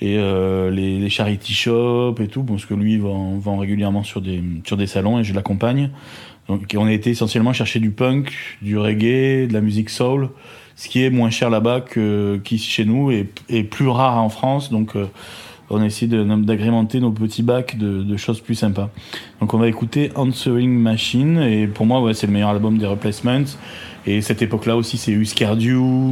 Et 0.00 0.18
euh, 0.18 0.70
les, 0.70 0.98
les 0.98 1.08
charity 1.08 1.54
shops 1.54 2.20
et 2.20 2.28
tout, 2.28 2.42
parce 2.42 2.66
que 2.66 2.74
lui, 2.74 2.98
vend, 2.98 3.38
vend 3.38 3.56
régulièrement 3.56 4.02
sur 4.02 4.20
des, 4.20 4.42
sur 4.64 4.76
des 4.76 4.86
salons 4.86 5.20
et 5.20 5.24
je 5.24 5.32
l'accompagne. 5.34 5.90
Donc, 6.48 6.74
on 6.76 6.86
a 6.86 6.92
été 6.92 7.10
essentiellement 7.10 7.52
chercher 7.52 7.80
du 7.80 7.90
punk, 7.90 8.32
du 8.60 8.76
reggae, 8.76 9.46
de 9.46 9.52
la 9.52 9.60
musique 9.60 9.88
soul, 9.88 10.28
ce 10.76 10.88
qui 10.88 11.02
est 11.02 11.10
moins 11.10 11.30
cher 11.30 11.48
là-bas 11.48 11.80
que 11.80 12.40
qu'ici 12.44 12.68
chez 12.70 12.84
nous 12.84 13.10
et, 13.12 13.30
et 13.48 13.62
plus 13.64 13.88
rare 13.88 14.22
en 14.22 14.28
France. 14.28 14.70
Donc, 14.70 14.96
euh, 14.96 15.06
on 15.70 15.80
a 15.80 15.86
essayé 15.86 16.06
d'agrémenter 16.06 17.00
nos 17.00 17.10
petits 17.10 17.42
bacs 17.42 17.76
de, 17.78 18.02
de 18.02 18.16
choses 18.16 18.40
plus 18.40 18.54
sympas. 18.54 18.90
Donc, 19.40 19.54
on 19.54 19.58
va 19.58 19.68
écouter 19.68 20.10
Answering 20.14 20.70
Machine 20.78 21.38
et 21.38 21.66
pour 21.66 21.86
moi, 21.86 22.00
ouais, 22.02 22.14
c'est 22.14 22.26
le 22.26 22.32
meilleur 22.32 22.50
album 22.50 22.78
des 22.78 22.86
Replacements. 22.86 23.44
Et 24.06 24.20
cette 24.20 24.42
époque-là 24.42 24.76
aussi, 24.76 24.98
c'est 24.98 25.12
Husker 25.12 25.54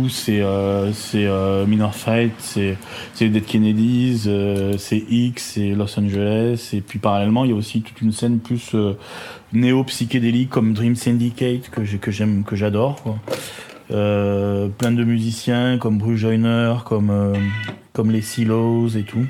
c'est 0.08 0.40
euh, 0.40 0.90
euh, 1.14 1.66
Minor 1.66 1.94
Fight, 1.94 2.32
c'est 2.38 2.78
Dead 3.20 3.44
Kennedys, 3.44 4.22
euh, 4.26 4.78
c'est 4.78 5.04
X, 5.10 5.52
c'est 5.54 5.74
Los 5.74 5.98
Angeles. 6.00 6.70
Et 6.72 6.80
puis 6.80 6.98
parallèlement, 6.98 7.44
il 7.44 7.50
y 7.50 7.52
a 7.52 7.56
aussi 7.56 7.82
toute 7.82 8.00
une 8.00 8.12
scène 8.12 8.38
plus 8.38 8.70
euh, 8.74 8.94
néo-psychédélique 9.52 10.48
comme 10.48 10.72
Dream 10.72 10.96
Syndicate 10.96 11.68
que 11.70 11.84
j'ai- 11.84 11.98
que 11.98 12.10
j'aime, 12.10 12.44
que 12.44 12.56
j'adore. 12.56 12.96
Euh, 13.90 14.68
plein 14.68 14.92
de 14.92 15.04
musiciens 15.04 15.76
comme 15.76 15.98
Bruce 15.98 16.18
Joyner, 16.20 16.72
comme 16.86 17.10
euh, 17.10 17.34
comme 17.92 18.10
les 18.10 18.22
Silos 18.22 18.88
et 18.96 19.02
tout. 19.04 19.26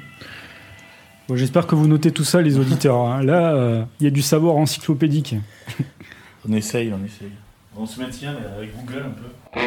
Bon, 1.28 1.36
J'espère 1.36 1.66
que 1.66 1.74
vous 1.74 1.86
notez 1.86 2.10
tout 2.12 2.24
ça, 2.24 2.40
les 2.42 2.58
auditeurs. 2.58 2.98
hein. 3.06 3.22
Là, 3.22 3.54
euh, 3.54 3.84
il 4.00 4.04
y 4.04 4.06
a 4.06 4.10
du 4.10 4.22
savoir 4.22 4.56
encyclopédique. 4.56 5.36
On 6.48 6.52
essaye, 6.52 6.92
on 6.92 7.04
essaye. 7.04 7.30
On 7.76 7.86
se 7.86 8.00
maintient 8.00 8.34
mais 8.34 8.46
avec 8.56 8.74
Google 8.76 9.04
un 9.06 9.10
peu. 9.10 9.62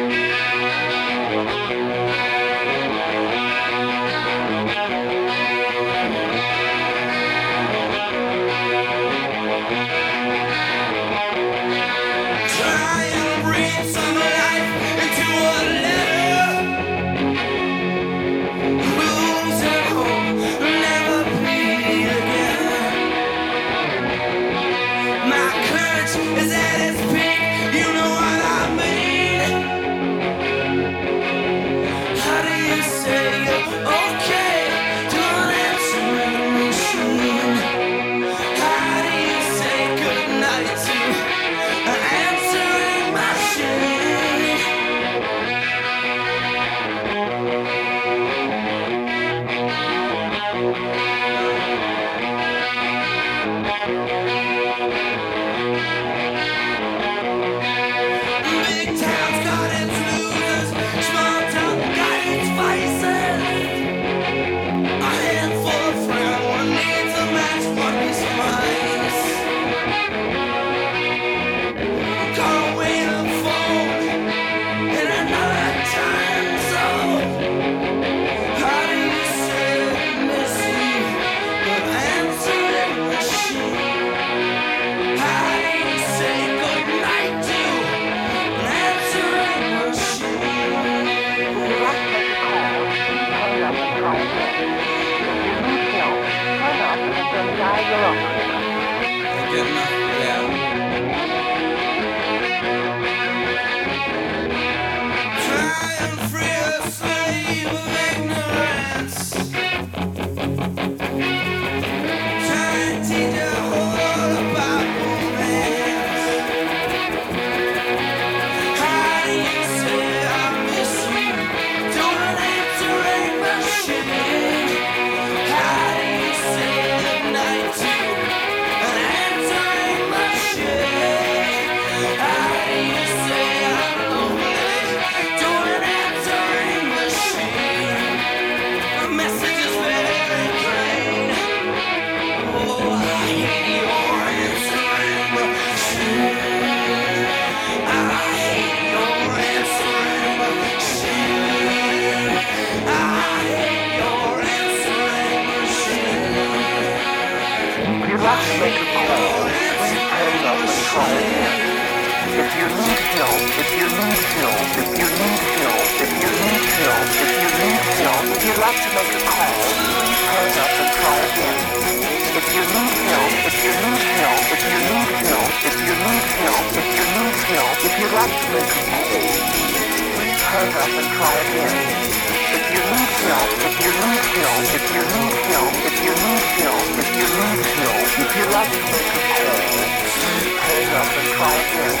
Try 191.36 191.52
again. 191.52 191.96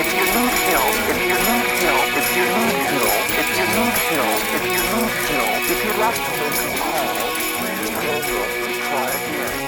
If 0.00 0.08
you 0.16 0.24
need 0.34 0.56
help, 0.72 0.96
if 1.12 1.20
you 1.28 1.36
need 1.48 1.68
help, 1.84 2.08
if 2.20 2.28
you 2.36 2.44
need 2.48 2.80
help, 2.96 3.24
if 3.40 3.48
you 3.58 3.66
need 3.76 3.96
help, 4.08 4.40
if 4.56 4.64
you 4.64 4.80
need 4.94 5.12
help, 5.28 5.60
if 5.72 5.80
you'd 5.84 6.00
like 6.04 6.18
to 6.24 6.32
make 6.40 6.56
a 6.56 6.72
call, 6.80 7.12
please 7.60 7.92
hang 8.04 8.24
up 8.40 8.52
and 8.64 8.76
try 8.88 9.08
again. 9.20 9.58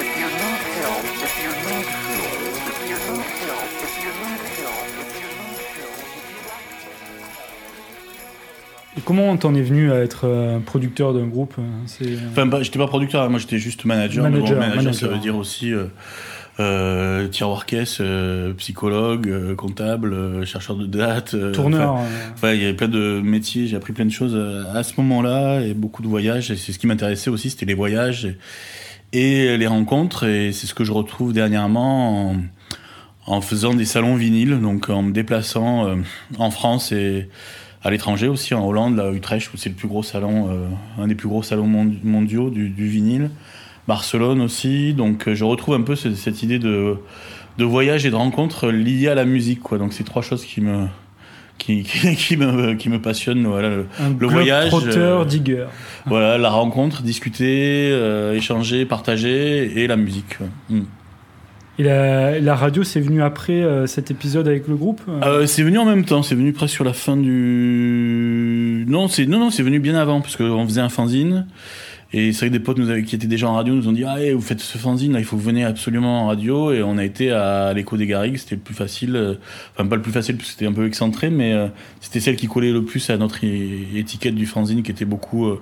If 0.00 0.08
you 0.20 0.28
need 0.40 0.62
help, 0.80 1.04
if 1.26 1.34
you 1.42 1.52
need 1.68 1.88
help, 2.08 2.40
if 2.70 2.78
you 2.88 2.98
need 3.04 3.28
help, 3.44 3.68
if 3.84 3.92
you 4.02 4.10
need 4.20 4.42
help, 4.56 4.88
if 5.04 5.12
you 5.12 5.30
need 5.40 5.62
help, 5.68 6.00
if 6.08 6.16
you'd 6.24 6.48
like 6.48 6.76
to 6.80 6.92
make 6.96 7.20
a 7.20 7.34
call. 7.34 8.12
Et 8.96 9.00
comment 9.04 9.36
t'en 9.36 9.54
es 9.54 9.62
venu 9.62 9.92
à 9.92 9.96
être 9.98 10.24
euh, 10.24 10.60
producteur 10.60 11.12
d'un 11.12 11.26
groupe 11.26 11.54
euh, 11.58 11.62
euh, 12.06 12.16
Enfin, 12.30 12.46
bah, 12.46 12.62
j'étais 12.62 12.78
pas 12.78 12.86
producteur, 12.86 13.22
hein, 13.22 13.28
moi 13.28 13.38
j'étais 13.40 13.58
juste 13.58 13.84
manager. 13.84 14.22
mais 14.24 14.30
bon, 14.30 14.44
Manager, 14.44 14.58
manager, 14.60 14.94
ça 14.94 15.08
veut 15.08 15.18
dire 15.18 15.36
aussi 15.36 15.72
euh, 15.72 15.86
euh, 16.60 17.26
tiroir 17.28 17.66
caisse, 17.66 17.98
euh, 18.00 18.52
psychologue, 18.54 19.28
euh, 19.28 19.54
comptable, 19.56 20.12
euh, 20.14 20.44
chercheur 20.44 20.76
de 20.76 20.86
dates. 20.86 21.34
euh, 21.34 21.52
tourneur. 21.52 21.96
enfin, 22.34 22.52
il 22.52 22.60
y 22.60 22.64
avait 22.64 22.74
plein 22.74 22.88
de 22.88 23.20
métiers, 23.22 23.66
j'ai 23.66 23.76
appris 23.76 23.92
plein 23.92 24.04
de 24.04 24.10
choses 24.12 24.38
à 24.72 24.82
ce 24.82 24.92
moment-là 24.98 25.60
et 25.60 25.74
beaucoup 25.74 26.02
de 26.02 26.08
voyages. 26.08 26.50
Et 26.50 26.56
c'est 26.56 26.72
ce 26.72 26.78
qui 26.78 26.86
m'intéressait 26.86 27.30
aussi, 27.30 27.50
c'était 27.50 27.66
les 27.66 27.74
voyages 27.74 28.26
et, 29.12 29.52
et 29.52 29.56
les 29.56 29.66
rencontres. 29.66 30.24
Et 30.26 30.52
c'est 30.52 30.66
ce 30.66 30.74
que 30.74 30.84
je 30.84 30.92
retrouve 30.92 31.32
dernièrement 31.32 32.30
en, 32.30 32.36
en 33.26 33.40
faisant 33.40 33.74
des 33.74 33.84
salons 33.86 34.14
vinyles, 34.16 34.60
donc 34.60 34.90
en 34.90 35.02
me 35.02 35.12
déplaçant 35.12 35.96
en 36.38 36.50
France 36.50 36.92
et 36.92 37.28
à 37.82 37.90
l'étranger 37.90 38.28
aussi, 38.28 38.54
en 38.54 38.66
Hollande, 38.66 38.96
là, 38.96 39.08
à 39.08 39.12
Utrecht, 39.12 39.52
où 39.52 39.58
c'est 39.58 39.68
le 39.68 39.74
plus 39.74 39.88
gros 39.88 40.02
salon, 40.02 40.48
euh, 40.50 40.66
un 41.02 41.06
des 41.06 41.14
plus 41.14 41.28
gros 41.28 41.42
salons 41.42 41.66
mon- 41.66 41.94
mondiaux 42.02 42.48
du, 42.48 42.70
du 42.70 42.86
vinyle. 42.88 43.28
Barcelone 43.88 44.40
aussi, 44.40 44.94
donc 44.94 45.28
euh, 45.28 45.34
je 45.34 45.44
retrouve 45.44 45.74
un 45.74 45.82
peu 45.82 45.94
ce- 45.96 46.14
cette 46.14 46.42
idée 46.42 46.58
de, 46.58 46.96
de 47.58 47.64
voyage 47.64 48.06
et 48.06 48.10
de 48.10 48.14
rencontre 48.16 48.68
liées 48.70 49.08
à 49.08 49.14
la 49.14 49.24
musique, 49.24 49.60
quoi. 49.60 49.78
Donc 49.78 49.92
c'est 49.92 50.04
trois 50.04 50.22
choses 50.22 50.44
qui 50.44 50.60
me, 50.62 50.86
qui, 51.58 51.82
qui, 51.84 52.16
qui 52.16 52.36
me, 52.36 52.74
qui 52.74 52.88
me 52.88 53.00
passionnent, 53.00 53.46
voilà. 53.46 53.68
le- 53.70 53.86
un 54.00 54.14
le 54.18 54.26
voyage, 54.26 54.68
trotteur, 54.70 55.20
euh, 55.20 55.24
digger. 55.24 55.66
voilà, 56.06 56.38
la 56.38 56.50
rencontre, 56.50 57.02
discuter, 57.02 57.90
euh, 57.92 58.34
échanger, 58.34 58.86
partager 58.86 59.80
et 59.82 59.86
la 59.86 59.96
musique. 59.96 60.38
ouais. 60.40 60.76
Mm. 60.78 60.84
Et 61.76 61.82
la, 61.82 62.38
la 62.38 62.54
radio, 62.54 62.84
c'est 62.84 63.00
venu 63.00 63.20
après 63.20 63.54
euh, 63.64 63.88
cet 63.88 64.08
épisode 64.12 64.46
avec 64.46 64.68
le 64.68 64.76
groupe 64.76 65.00
c'est 65.46 65.64
venu 65.64 65.76
en 65.78 65.84
même 65.84 66.04
temps, 66.04 66.22
c'est 66.22 66.36
venu 66.36 66.52
presque 66.52 66.72
sur 66.74 66.84
la 66.84 66.92
fin 66.92 67.16
du. 67.16 68.84
Non, 68.88 69.08
c'est 69.08 69.26
non, 69.26 69.38
non, 69.40 69.50
c'est 69.50 69.62
venu 69.64 69.80
bien 69.80 69.96
avant 69.96 70.20
parce 70.20 70.36
qu'on 70.36 70.64
faisait 70.66 70.80
un 70.80 70.88
fanzine. 70.88 71.46
Et 72.16 72.32
c'est 72.32 72.46
vrai 72.46 72.48
que 72.50 72.52
des 72.52 72.60
potes 72.60 72.78
nous 72.78 72.90
avaient, 72.90 73.02
qui 73.02 73.16
étaient 73.16 73.26
déjà 73.26 73.48
en 73.48 73.54
radio 73.54 73.74
nous 73.74 73.88
ont 73.88 73.92
dit 73.92 74.04
ah 74.04 74.22
eh, 74.22 74.32
vous 74.32 74.40
faites 74.40 74.60
ce 74.60 74.78
fanzine 74.78 75.14
là 75.14 75.18
il 75.18 75.24
faut 75.24 75.34
que 75.34 75.40
vous 75.40 75.48
veniez 75.48 75.64
absolument 75.64 76.22
en 76.22 76.26
radio 76.28 76.72
et 76.72 76.80
on 76.80 76.96
a 76.96 77.04
été 77.04 77.32
à 77.32 77.72
l'écho 77.72 77.96
des 77.96 78.06
Garrigues 78.06 78.36
c'était 78.36 78.54
le 78.54 78.60
plus 78.60 78.74
facile 78.74 79.16
euh, 79.16 79.34
enfin 79.74 79.88
pas 79.88 79.96
le 79.96 80.02
plus 80.02 80.12
facile 80.12 80.36
parce 80.36 80.46
que 80.46 80.52
c'était 80.52 80.68
un 80.68 80.72
peu 80.72 80.86
excentré 80.86 81.28
mais 81.28 81.52
euh, 81.54 81.66
c'était 82.00 82.20
celle 82.20 82.36
qui 82.36 82.46
collait 82.46 82.70
le 82.70 82.84
plus 82.84 83.10
à 83.10 83.16
notre 83.16 83.40
étiquette 83.42 84.36
du 84.36 84.46
fanzine 84.46 84.84
qui 84.84 84.92
était 84.92 85.04
beaucoup 85.04 85.46
euh, 85.46 85.60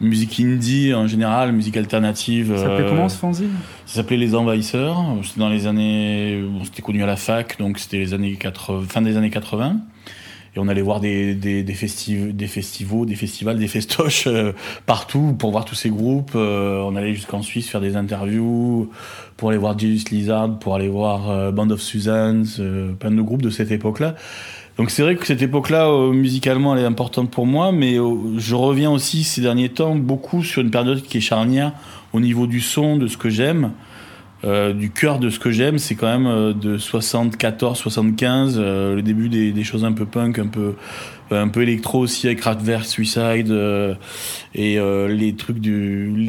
musique 0.00 0.40
indie 0.40 0.94
en 0.94 1.06
général 1.06 1.52
musique 1.52 1.76
alternative 1.76 2.56
Ça 2.56 2.62
s'appelait 2.62 2.88
comment 2.88 3.10
ce 3.10 3.18
fanzine? 3.18 3.50
ça 3.84 3.96
s'appelait 3.96 4.16
Les 4.16 4.34
Envahisseurs. 4.34 5.04
C'était 5.22 5.40
dans 5.40 5.50
les 5.50 5.66
années. 5.66 6.42
Bon, 6.42 6.64
c'était 6.64 6.80
connu 6.80 7.02
à 7.02 7.06
la 7.06 7.16
fac, 7.16 7.58
donc 7.58 7.78
c'était 7.78 7.98
les 7.98 8.14
années 8.14 8.36
80, 8.36 8.84
fin 8.88 9.02
des 9.02 9.18
années 9.18 9.28
80. 9.28 9.76
Et 10.56 10.58
on 10.58 10.66
allait 10.66 10.82
voir 10.82 10.98
des, 10.98 11.34
des, 11.34 11.62
des, 11.62 11.74
des 12.32 12.46
festivals, 12.48 13.06
des 13.06 13.14
festivals, 13.14 13.58
des 13.58 13.68
festoches 13.68 14.26
euh, 14.26 14.52
partout 14.84 15.34
pour 15.38 15.52
voir 15.52 15.64
tous 15.64 15.76
ces 15.76 15.90
groupes. 15.90 16.32
Euh, 16.34 16.82
on 16.82 16.96
allait 16.96 17.14
jusqu'en 17.14 17.40
Suisse 17.42 17.68
faire 17.68 17.80
des 17.80 17.94
interviews 17.96 18.90
pour 19.36 19.50
aller 19.50 19.58
voir 19.58 19.78
Jesus 19.78 20.06
Lizard, 20.10 20.58
pour 20.58 20.74
aller 20.74 20.88
voir 20.88 21.30
euh, 21.30 21.52
Band 21.52 21.70
of 21.70 21.80
Susans, 21.80 22.44
plein 22.98 23.10
de 23.12 23.22
groupes 23.22 23.42
de 23.42 23.50
cette 23.50 23.70
époque-là. 23.70 24.16
Donc 24.76 24.90
c'est 24.90 25.02
vrai 25.02 25.14
que 25.14 25.26
cette 25.26 25.42
époque-là, 25.42 26.10
musicalement, 26.12 26.74
elle 26.74 26.82
est 26.82 26.86
importante 26.86 27.30
pour 27.30 27.46
moi, 27.46 27.70
mais 27.70 27.96
je 28.38 28.54
reviens 28.54 28.90
aussi 28.90 29.24
ces 29.24 29.42
derniers 29.42 29.68
temps 29.68 29.94
beaucoup 29.94 30.42
sur 30.42 30.62
une 30.62 30.70
période 30.70 31.02
qui 31.02 31.18
est 31.18 31.20
charnière 31.20 31.72
au 32.14 32.20
niveau 32.20 32.46
du 32.46 32.60
son, 32.60 32.96
de 32.96 33.06
ce 33.06 33.18
que 33.18 33.28
j'aime. 33.28 33.72
Euh, 34.44 34.72
du 34.72 34.90
cœur 34.90 35.18
de 35.18 35.28
ce 35.28 35.38
que 35.38 35.50
j'aime, 35.50 35.78
c'est 35.78 35.94
quand 35.94 36.06
même 36.06 36.26
euh, 36.26 36.52
de 36.54 36.78
74, 36.78 37.78
75, 37.78 38.56
euh, 38.58 38.94
le 38.94 39.02
début 39.02 39.28
des, 39.28 39.52
des 39.52 39.64
choses 39.64 39.84
un 39.84 39.92
peu 39.92 40.06
punk, 40.06 40.38
un 40.38 40.46
peu 40.46 40.74
un 41.30 41.48
peu 41.48 41.62
électro 41.62 42.00
aussi 42.00 42.26
avec 42.26 42.40
Kraftwerk, 42.40 42.84
Suicide 42.84 43.50
euh, 43.50 43.94
et 44.54 44.78
euh, 44.78 45.08
les 45.08 45.34
trucs 45.34 45.58
du 45.58 46.28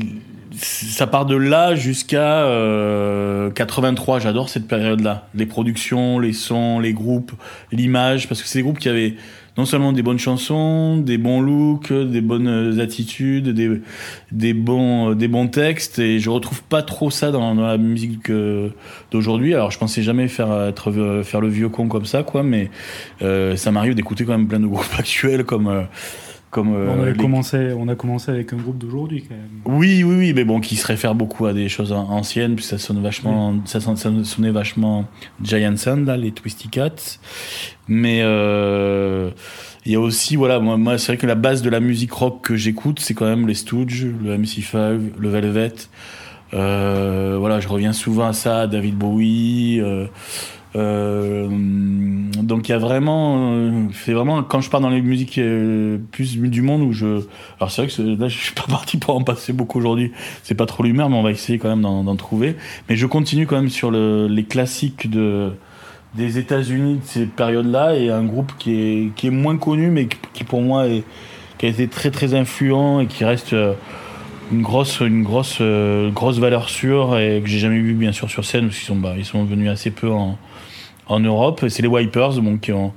ça 0.53 1.07
part 1.07 1.25
de 1.25 1.35
là 1.35 1.75
jusqu'à 1.75 2.43
euh, 2.43 3.49
83. 3.51 4.19
J'adore 4.19 4.49
cette 4.49 4.67
période-là. 4.67 5.29
Les 5.33 5.45
productions, 5.45 6.19
les 6.19 6.33
sons, 6.33 6.79
les 6.79 6.93
groupes, 6.93 7.31
l'image, 7.71 8.27
parce 8.27 8.41
que 8.41 8.49
c'est 8.49 8.59
des 8.59 8.63
groupes 8.63 8.79
qui 8.79 8.89
avaient 8.89 9.15
non 9.61 9.65
seulement 9.65 9.93
des 9.93 10.01
bonnes 10.01 10.17
chansons, 10.17 10.97
des 10.97 11.19
bons 11.19 11.39
looks, 11.39 11.93
des 11.93 12.21
bonnes 12.21 12.79
attitudes, 12.79 13.49
des, 13.49 13.79
des 14.31 14.53
bons, 14.55 15.13
des 15.13 15.27
bons 15.27 15.49
textes, 15.49 15.99
et 15.99 16.17
je 16.17 16.31
retrouve 16.31 16.63
pas 16.63 16.81
trop 16.81 17.11
ça 17.11 17.29
dans, 17.29 17.53
dans 17.53 17.67
la 17.67 17.77
musique 17.77 18.31
euh, 18.31 18.69
d'aujourd'hui. 19.11 19.53
Alors 19.53 19.69
je 19.69 19.77
pensais 19.77 20.01
jamais 20.01 20.27
faire 20.29 20.51
être 20.63 20.89
euh, 20.89 21.21
faire 21.21 21.41
le 21.41 21.47
vieux 21.47 21.69
con 21.69 21.87
comme 21.89 22.05
ça, 22.05 22.23
quoi, 22.23 22.41
mais 22.41 22.71
euh, 23.21 23.55
ça 23.55 23.69
m'arrive 23.69 23.93
d'écouter 23.93 24.25
quand 24.25 24.35
même 24.35 24.47
plein 24.47 24.59
de 24.59 24.65
groupes 24.65 24.83
actuels 24.97 25.43
comme 25.43 25.67
euh, 25.67 25.83
comme 26.51 26.73
euh, 26.75 26.87
on, 26.95 27.01
avait 27.01 27.11
les- 27.13 27.17
commencé, 27.17 27.71
on 27.77 27.87
a 27.87 27.95
commencé 27.95 28.29
avec 28.29 28.51
un 28.53 28.57
groupe 28.57 28.77
d'aujourd'hui 28.77 29.23
quand 29.27 29.33
même. 29.35 29.79
oui, 29.79 30.03
oui, 30.03 30.15
oui, 30.17 30.33
mais 30.33 30.43
bon, 30.43 30.59
qui 30.59 30.75
se 30.75 30.85
réfère 30.85 31.15
beaucoup 31.15 31.45
à 31.47 31.53
des 31.53 31.69
choses 31.69 31.91
an- 31.91 32.07
anciennes, 32.09 32.55
puis 32.55 32.63
ça 32.65 32.77
sonne 32.77 33.01
vachement, 33.01 33.55
ça, 33.65 33.79
sonne- 33.79 33.95
ça 33.97 34.11
sonnait 34.23 34.51
vachement 34.51 35.05
Giant 35.41 35.75
Sand, 35.77 36.05
là, 36.05 36.17
les 36.17 36.31
Twisty 36.31 36.67
Cats. 36.69 37.17
Mais 37.87 38.19
euh, 38.23 39.31
il 39.85 39.91
y 39.93 39.95
a 39.95 39.99
aussi, 39.99 40.35
voilà, 40.35 40.59
moi, 40.59 40.77
moi 40.77 40.97
c'est 40.97 41.13
vrai 41.13 41.17
que 41.17 41.25
la 41.27 41.35
base 41.35 41.61
de 41.61 41.69
la 41.69 41.79
musique 41.79 42.11
rock 42.11 42.41
que 42.43 42.55
j'écoute, 42.55 42.99
c'est 42.99 43.13
quand 43.13 43.25
même 43.25 43.47
les 43.47 43.53
Stooges, 43.55 44.05
le 44.23 44.37
MC5, 44.37 44.99
le 45.17 45.29
Velvet. 45.29 45.73
Euh, 46.53 47.37
voilà, 47.39 47.59
je 47.61 47.67
reviens 47.69 47.93
souvent 47.93 48.27
à 48.27 48.33
ça, 48.33 48.67
David 48.67 48.95
Bowie. 48.97 49.79
Euh, 50.75 51.47
donc 51.49 52.69
il 52.69 52.71
y 52.71 52.75
a 52.75 52.77
vraiment, 52.77 53.53
euh, 53.55 53.87
c'est 53.93 54.13
vraiment 54.13 54.41
quand 54.43 54.61
je 54.61 54.69
pars 54.69 54.79
dans 54.79 54.89
les 54.89 55.01
musiques 55.01 55.37
euh, 55.37 55.97
plus 56.11 56.37
du 56.37 56.61
monde 56.61 56.81
où 56.81 56.93
je, 56.93 57.23
alors 57.59 57.71
c'est 57.71 57.83
vrai 57.83 57.91
que 57.91 58.21
là 58.21 58.27
je 58.29 58.37
suis 58.37 58.53
pas 58.53 58.65
parti 58.69 58.97
pour 58.97 59.15
en 59.15 59.23
passer 59.23 59.53
beaucoup 59.53 59.79
aujourd'hui, 59.79 60.11
c'est 60.43 60.55
pas 60.55 60.65
trop 60.65 60.83
l'humeur, 60.83 61.09
mais 61.09 61.17
on 61.17 61.23
va 61.23 61.31
essayer 61.31 61.59
quand 61.59 61.69
même 61.69 61.81
d'en 61.81 62.15
trouver. 62.15 62.55
Mais 62.89 62.95
je 62.95 63.05
continue 63.05 63.47
quand 63.47 63.57
même 63.57 63.69
sur 63.69 63.91
le, 63.91 64.27
les 64.27 64.43
classiques 64.43 65.09
de 65.09 65.51
des 66.15 66.37
États-Unis 66.37 66.95
de 66.95 67.05
ces 67.05 67.25
périodes-là 67.25 67.95
et 67.95 68.09
un 68.09 68.23
groupe 68.23 68.51
qui 68.57 68.73
est 68.73 69.15
qui 69.15 69.27
est 69.27 69.31
moins 69.31 69.57
connu 69.57 69.91
mais 69.91 70.09
qui, 70.33 70.43
pour 70.43 70.61
moi 70.61 70.87
est 70.87 71.03
qui 71.57 71.65
a 71.67 71.69
été 71.69 71.87
très 71.87 72.11
très 72.11 72.33
influent 72.33 72.99
et 72.99 73.07
qui 73.07 73.23
reste 73.23 73.55
une 74.51 74.61
grosse 74.61 74.99
une 74.99 75.23
grosse 75.23 75.57
euh, 75.61 76.11
grosse 76.11 76.39
valeur 76.39 76.69
sûre 76.69 77.17
et 77.17 77.41
que 77.41 77.47
j'ai 77.47 77.59
jamais 77.59 77.79
vu 77.79 77.93
bien 77.93 78.11
sûr 78.11 78.29
sur 78.29 78.45
scène 78.45 78.65
parce 78.65 78.77
qu'ils 78.77 78.87
sont 78.87 78.95
bah, 78.95 79.13
ils 79.17 79.25
sont 79.25 79.45
venus 79.45 79.69
assez 79.69 79.91
peu 79.91 80.09
en 80.09 80.37
en 81.11 81.19
Europe. 81.19 81.65
C'est 81.67 81.81
les 81.81 81.87
Wipers 81.87 82.41
bon, 82.41 82.57
qui, 82.57 82.71
ont, 82.71 82.93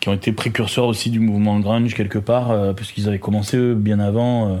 qui 0.00 0.08
ont 0.08 0.14
été 0.14 0.32
précurseurs 0.32 0.86
aussi 0.86 1.10
du 1.10 1.20
mouvement 1.20 1.60
grunge 1.60 1.94
quelque 1.94 2.18
part, 2.18 2.50
euh, 2.50 2.72
puisqu'ils 2.72 3.08
avaient 3.08 3.18
commencé 3.18 3.56
eux, 3.56 3.74
bien 3.74 4.00
avant, 4.00 4.48
euh, 4.48 4.56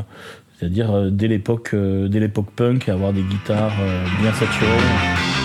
c'est-à-dire 0.58 0.90
euh, 0.90 1.10
dès 1.10 1.28
l'époque 1.28 1.70
euh, 1.74 2.08
dès 2.08 2.20
l'époque 2.20 2.50
punk, 2.54 2.88
à 2.88 2.92
avoir 2.92 3.12
des 3.12 3.22
guitares 3.22 3.76
euh, 3.80 4.04
bien 4.20 4.32
saturées. 4.32 5.37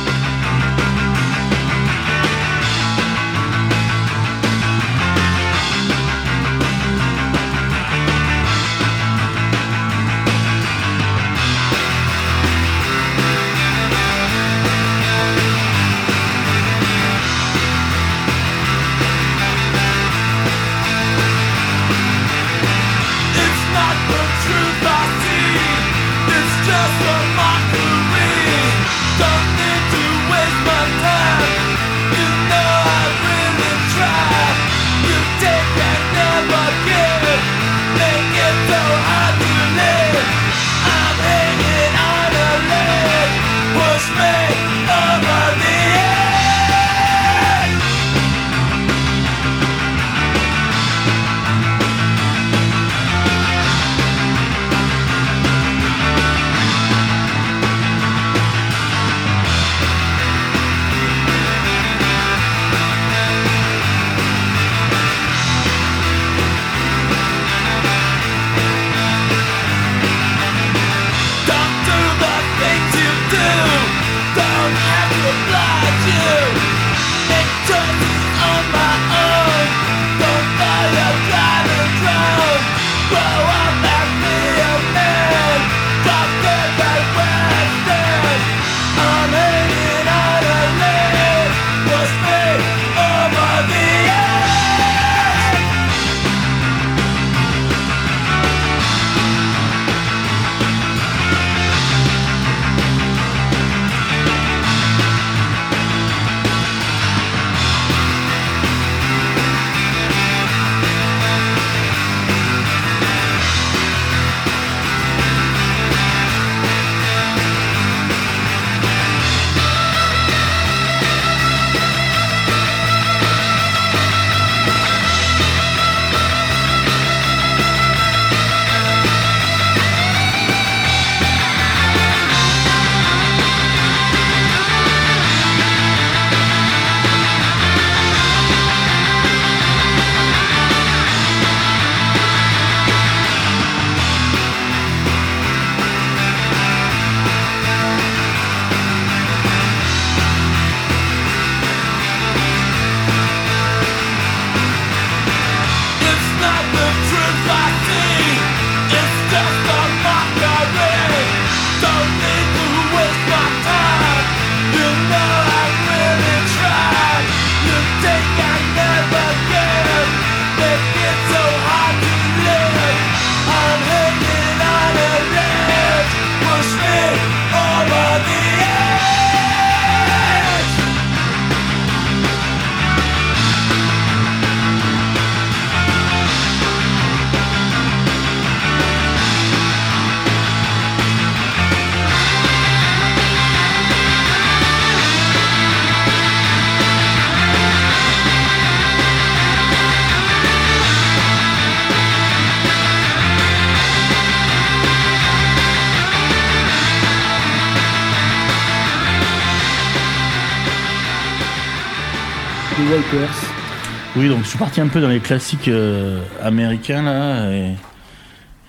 Oui, 214.16 214.30
donc 214.30 214.44
je 214.44 214.50
suis 214.50 214.58
parti 214.58 214.82
un 214.82 214.88
peu 214.88 215.00
dans 215.00 215.10
les 215.10 215.20
classiques 215.20 215.68
euh, 215.68 216.22
américains 216.42 217.04
là, 217.04 217.52
et, 217.52 217.76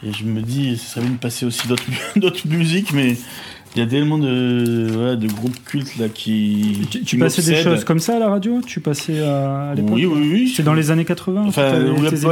je 0.02 0.24
me 0.24 0.42
dis, 0.42 0.76
ça 0.76 0.94
serait 0.94 1.00
bien 1.02 1.14
de 1.14 1.18
passer 1.18 1.46
aussi 1.46 1.66
d'autres 1.68 2.46
musiques, 2.48 2.92
mais 2.92 3.16
il 3.76 3.80
y 3.80 3.82
a 3.82 3.86
tellement 3.86 4.18
de, 4.18 4.86
voilà, 4.92 5.16
de 5.16 5.26
groupes 5.26 5.56
cultes 5.64 5.96
là 5.98 6.08
qui. 6.08 6.86
Tu, 6.90 7.00
qui 7.00 7.04
tu 7.04 7.18
passais 7.18 7.42
des 7.42 7.56
choses 7.62 7.84
comme 7.84 7.98
ça 7.98 8.16
à 8.16 8.18
la 8.20 8.28
radio? 8.28 8.60
Tu 8.64 8.80
passais 8.80 9.20
à, 9.20 9.70
à 9.70 9.74
l'époque? 9.74 9.90
Oui, 9.94 10.06
oui, 10.06 10.30
oui. 10.32 10.52
C'est 10.54 10.62
dans 10.62 10.74
les 10.74 10.90
années 10.90 11.04
80 11.04 11.44
Enfin, 11.48 11.70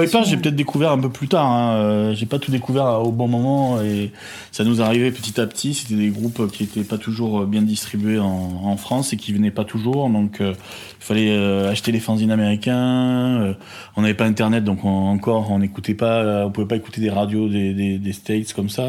émissions 0.02 0.22
j'ai 0.24 0.36
peut-être 0.36 0.54
découvert 0.56 0.92
un 0.92 0.98
peu 1.00 1.08
plus 1.10 1.28
tard. 1.28 1.46
Hein. 1.46 1.74
euh, 1.76 2.14
J'ai 2.14 2.26
pas 2.26 2.38
tout 2.38 2.50
découvert 2.50 3.02
au 3.04 3.10
bon 3.12 3.26
moment 3.28 3.80
et 3.82 4.12
ça 4.52 4.62
nous 4.64 4.80
arrivait 4.82 5.10
petit 5.10 5.40
à 5.40 5.46
petit. 5.46 5.74
C'était 5.74 5.94
des 5.96 6.10
groupes 6.10 6.50
qui 6.52 6.62
étaient 6.64 6.84
pas 6.84 6.98
toujours 6.98 7.44
bien 7.46 7.62
distribués 7.62 8.18
en, 8.20 8.60
en 8.64 8.76
France 8.76 9.12
et 9.12 9.16
qui 9.16 9.32
venaient 9.32 9.50
pas 9.50 9.64
toujours. 9.64 10.08
Donc, 10.10 10.40
euh, 10.40 10.52
il 11.00 11.04
fallait 11.04 11.30
euh, 11.32 11.70
acheter 11.70 11.90
les 11.90 12.00
fanzines 12.00 12.30
américains. 12.30 13.40
euh, 13.42 13.54
on 13.96 14.02
n'avait 14.02 14.14
pas 14.14 14.24
Internet, 14.26 14.62
donc 14.64 14.84
on- 14.84 15.08
encore 15.08 15.50
on 15.50 15.58
n'écoutait 15.58 15.94
pas. 15.94 16.22
euh, 16.22 16.44
on 16.44 16.50
pouvait 16.52 16.68
pas 16.68 16.76
écouter 16.76 17.00
des 17.00 17.10
radios 17.10 17.48
des, 17.48 17.74
des, 17.74 17.98
des 17.98 18.12
States 18.12 18.52
comme 18.52 18.68
ça. 18.68 18.84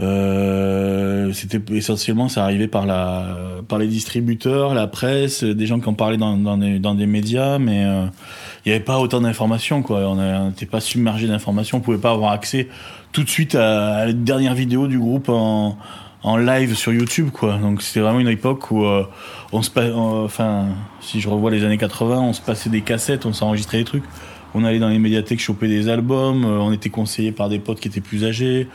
Euh, 0.00 1.06
euh, 1.26 1.32
c'était 1.32 1.60
essentiellement 1.74 2.28
ça 2.28 2.44
arrivait 2.44 2.68
par 2.68 2.86
la 2.86 3.36
par 3.68 3.78
les 3.78 3.86
distributeurs, 3.86 4.74
la 4.74 4.86
presse, 4.86 5.42
des 5.42 5.66
gens 5.66 5.80
qui 5.80 5.88
en 5.88 5.94
parlaient 5.94 6.16
dans 6.16 6.56
des, 6.56 6.78
dans 6.78 6.94
des 6.94 7.06
médias, 7.06 7.58
mais 7.58 7.84
euh, 7.84 8.06
il 8.64 8.70
y 8.70 8.74
avait 8.74 8.84
pas 8.84 8.98
autant 8.98 9.20
d'informations 9.20 9.82
quoi. 9.82 10.00
On 10.08 10.46
n'était 10.46 10.66
pas 10.66 10.80
submergé 10.80 11.26
d'informations, 11.26 11.78
on 11.78 11.80
pouvait 11.80 11.98
pas 11.98 12.12
avoir 12.12 12.32
accès 12.32 12.68
tout 13.12 13.24
de 13.24 13.28
suite 13.28 13.54
à, 13.54 14.06
la 14.06 14.12
dernière 14.12 14.54
vidéo 14.54 14.86
du 14.86 14.98
groupe 14.98 15.28
en 15.28 15.76
en 16.22 16.36
live 16.36 16.74
sur 16.74 16.92
YouTube 16.92 17.30
quoi. 17.32 17.58
Donc 17.58 17.82
c'était 17.82 18.00
vraiment 18.00 18.20
une 18.20 18.28
époque 18.28 18.70
où 18.70 18.84
euh, 18.84 19.04
on 19.52 19.62
se 19.62 19.70
euh, 19.76 20.24
enfin 20.24 20.66
si 21.00 21.20
je 21.20 21.28
revois 21.28 21.50
les 21.50 21.64
années 21.64 21.78
80, 21.78 22.20
on 22.20 22.32
se 22.32 22.40
passait 22.40 22.70
des 22.70 22.82
cassettes, 22.82 23.26
on 23.26 23.32
s'enregistrait 23.32 23.78
des 23.78 23.84
trucs. 23.84 24.04
On 24.54 24.64
allait 24.64 24.78
dans 24.78 24.88
les 24.88 24.98
médiathèques 24.98 25.40
choper 25.40 25.68
des 25.68 25.88
albums, 25.88 26.44
euh, 26.44 26.58
on 26.60 26.72
était 26.72 26.88
conseillé 26.88 27.30
par 27.30 27.48
des 27.48 27.58
potes 27.58 27.78
qui 27.78 27.88
étaient 27.88 28.00
plus 28.00 28.24
âgés. 28.24 28.68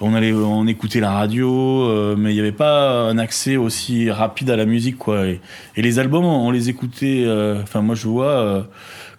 On 0.00 0.14
allait 0.14 0.32
on 0.32 0.66
écoutait 0.66 1.00
la 1.00 1.12
radio 1.12 1.88
euh, 1.88 2.16
mais 2.18 2.32
il 2.32 2.34
n'y 2.34 2.40
avait 2.40 2.52
pas 2.52 3.02
un 3.08 3.16
accès 3.16 3.56
aussi 3.56 4.10
rapide 4.10 4.50
à 4.50 4.56
la 4.56 4.66
musique 4.66 4.98
quoi 4.98 5.26
et, 5.26 5.40
et 5.76 5.82
les 5.82 5.98
albums 5.98 6.24
on 6.24 6.50
les 6.50 6.68
écoutait 6.68 7.22
euh, 7.24 7.62
enfin 7.62 7.80
moi 7.80 7.94
je 7.94 8.08
vois 8.08 8.26
euh, 8.26 8.62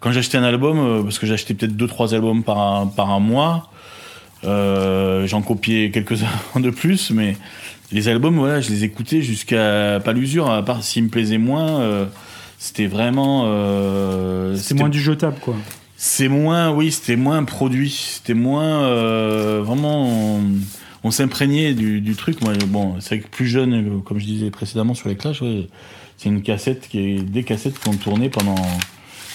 quand 0.02 0.12
j'achetais 0.12 0.38
un 0.38 0.44
album 0.44 1.04
parce 1.04 1.18
que 1.18 1.26
j'achetais 1.26 1.54
peut-être 1.54 1.78
deux 1.78 1.88
trois 1.88 2.14
albums 2.14 2.44
par 2.44 2.60
un, 2.60 2.88
par 2.88 3.10
un 3.12 3.20
mois 3.20 3.70
j'en 4.44 5.42
copiais 5.42 5.92
quelques-uns 5.92 6.60
de 6.60 6.70
plus 6.70 7.10
mais 7.12 7.38
les 7.92 8.10
albums 8.10 8.36
voilà 8.36 8.60
je 8.60 8.70
les 8.70 8.84
écoutais 8.84 9.22
jusqu'à 9.22 10.00
pas 10.04 10.12
l'usure 10.12 10.52
à 10.52 10.64
part 10.64 10.84
s'ils 10.84 11.06
me 11.06 11.10
plaisaient 11.10 11.38
moins 11.38 12.08
c'était 12.60 12.88
vraiment 12.88 13.46
C'est 14.56 14.76
moins 14.76 14.90
du 14.90 15.00
jetable, 15.00 15.38
quoi. 15.40 15.56
C'est 16.08 16.28
moins, 16.28 16.70
oui, 16.70 16.92
c'était 16.92 17.16
moins 17.16 17.44
produit, 17.44 17.90
c'était 17.90 18.36
moins 18.36 18.84
euh, 18.84 19.64
vraiment. 19.66 20.40
On, 21.04 21.10
s'imprégnait 21.12 21.74
du, 21.74 22.16
truc. 22.16 22.42
Moi, 22.42 22.54
bon, 22.68 23.00
c'est 23.00 23.20
que 23.20 23.28
plus 23.28 23.48
jeune, 23.48 24.02
comme 24.04 24.20
je 24.20 24.26
disais 24.26 24.52
précédemment 24.52 24.94
sur 24.94 25.10
les 25.10 25.16
Clash, 25.16 25.42
c'est 26.18 26.30
une 26.30 26.44
cassette 26.44 26.88
qui 26.90 27.00
est 27.00 27.20
des 27.22 27.44
cassettes 27.44 27.80
qu'on 27.80 27.96
tournait 27.96 28.30
pendant 28.30 28.56